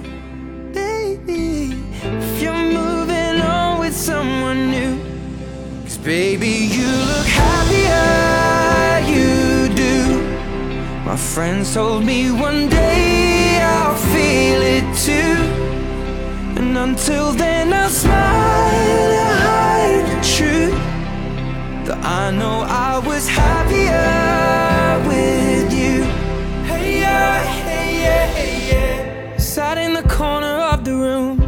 [0.74, 1.72] baby.
[2.02, 4.98] If you're moving on with someone new.
[5.84, 10.20] Cause baby, you look happier, you do.
[11.06, 15.53] My friends told me one day I'll feel it too.
[16.56, 20.78] And until then, I'll smile and hide the truth
[21.86, 26.04] that I know I was happier with you.
[26.64, 29.36] Hey, yeah, hey, yeah, hey, yeah.
[29.36, 31.40] Sat in the corner of the room.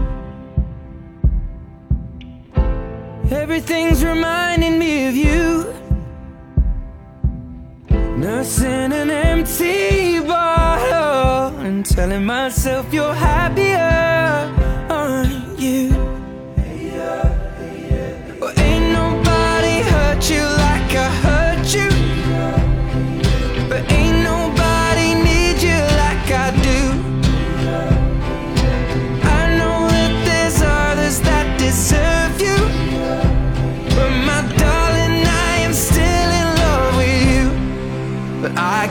[3.30, 5.72] Everything's reminding me of you.
[8.16, 14.50] Nursing an empty bottle and telling myself you're happier,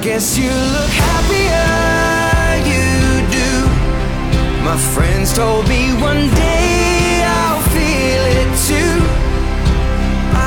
[0.06, 3.52] guess you look happier, you do.
[4.64, 8.98] My friends told me one day I'll feel it too.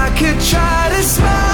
[0.01, 1.48] I could try to smile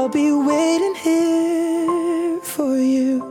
[0.00, 3.22] I'll be waiting here for you.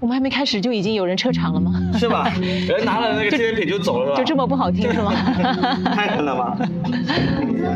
[0.00, 1.70] 我们还没开始就已经有人撤场了吗？
[1.96, 2.28] 是吧？
[2.68, 4.16] 有 人拿了那个纪念品就走了是吧？
[4.18, 5.12] 就这么不好听是吗？
[5.94, 6.58] 太狠了吧？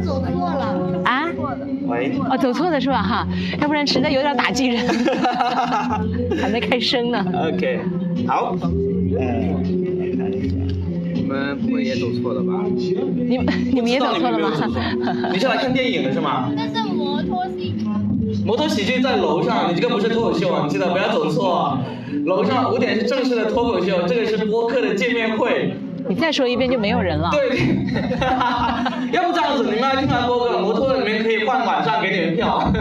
[0.05, 1.01] 走错了。
[1.05, 1.28] 啊？
[1.87, 3.01] 喂，哦，走错的是吧？
[3.01, 3.28] 哈，
[3.62, 4.89] 要不然实在有点打击人，
[6.43, 7.24] 还没开声呢。
[7.55, 7.81] OK，
[8.27, 9.89] 好，嗯，你
[11.31, 12.65] 们不会也走错了吧？
[12.74, 14.51] 你们 你们也走错了吗？
[15.32, 16.51] 你是来看电影的是吗？
[16.57, 17.86] 那是摩托喜剧。
[18.44, 21.78] 摩托喜剧在楼上，你这个不是脱口秀啊，你记得不要走错。
[22.27, 25.73] 楼上五点是正式的脱口秀，这个是播客的见面会。
[26.09, 27.31] 你再说一遍就没有人了。
[27.31, 27.59] 对，
[29.12, 32.73] 要不这样子，你们来听完播客，摩托里面可以换晚上给你们票。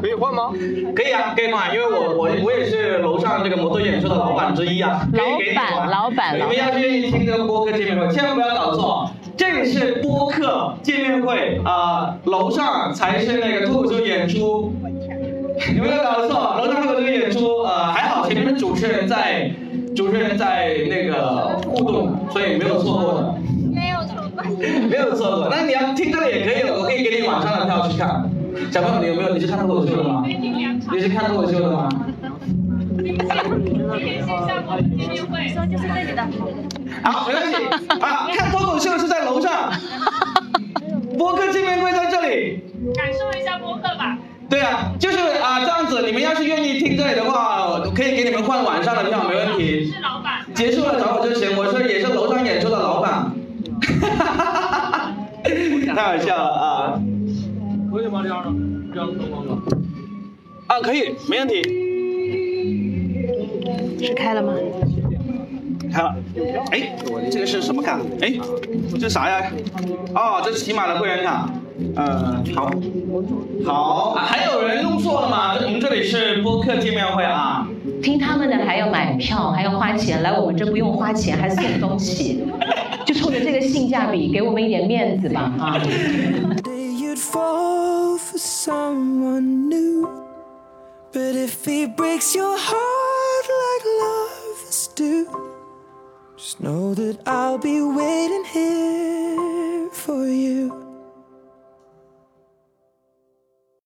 [0.00, 0.50] 可以换吗？
[0.94, 5.88] 可以啊，可以换，因为我我我也是楼上这个摩托演出的老板之一啊，可以给你换。
[5.90, 14.72] 老板，你们要是愿意听这个播客见面会，千万不要搞错，这里是播客见面会啊、楼上才是那个脱口秀演出。
[15.76, 16.56] 有没有搞错？
[16.58, 19.50] 楼上脱口秀演出，呃，还好前面的主持人在，
[19.96, 23.34] 主持人在那个互动，所以没有错过的。
[23.74, 24.44] 没有错过。
[24.88, 28.30] 没有错过，那你要听这个也可以，我可以给你晚上的票去看。
[28.70, 29.34] 小朋友，你有没有？
[29.34, 30.24] 你是看脱口秀的吗？
[30.26, 31.88] 你是看脱口秀的吗？
[35.54, 36.22] 说就是这里的。
[37.02, 37.56] 好，没关系
[38.00, 39.72] 啊，看脱口秀是在楼上，
[41.16, 42.62] 播客见面会在这里。
[42.94, 44.18] 感受一下播客吧。
[44.48, 49.86] 对啊，就是啊，这样子，你们要是愿意听这里的话，我可以给你们换晚上的票，没问题。
[49.90, 50.40] 是老板。
[50.54, 53.32] 结束了找我就行，我是也是楼上演出的老板。
[55.94, 57.00] 太好笑了啊！
[57.98, 58.22] 可以吗？
[58.22, 58.50] 这样的，
[58.94, 59.60] 这样能吗？
[60.68, 61.62] 啊，可以，没问题。
[64.00, 64.52] 是开了吗？
[65.92, 66.14] 开了。
[66.70, 66.96] 哎，
[67.28, 67.98] 这个是什么卡？
[68.20, 68.34] 哎，
[68.92, 69.50] 这是啥呀？
[70.14, 71.50] 哦，这是喜马的会员卡。
[71.96, 72.70] 呃，好，
[73.64, 75.56] 好，啊还有人弄错了吗？
[75.56, 77.66] 我们这里是播客见面会啊。
[78.00, 82.44] 听他们的还要买票，还要花钱，来我们这不用花钱，还送东西，
[83.04, 85.82] 就冲着这个性价比，给我们一点面子吧啊！
[87.18, 90.06] you'd fall for someone new.
[91.12, 95.26] But if he breaks your heart like lovers do,
[96.36, 100.26] just know that I'll be waiting here for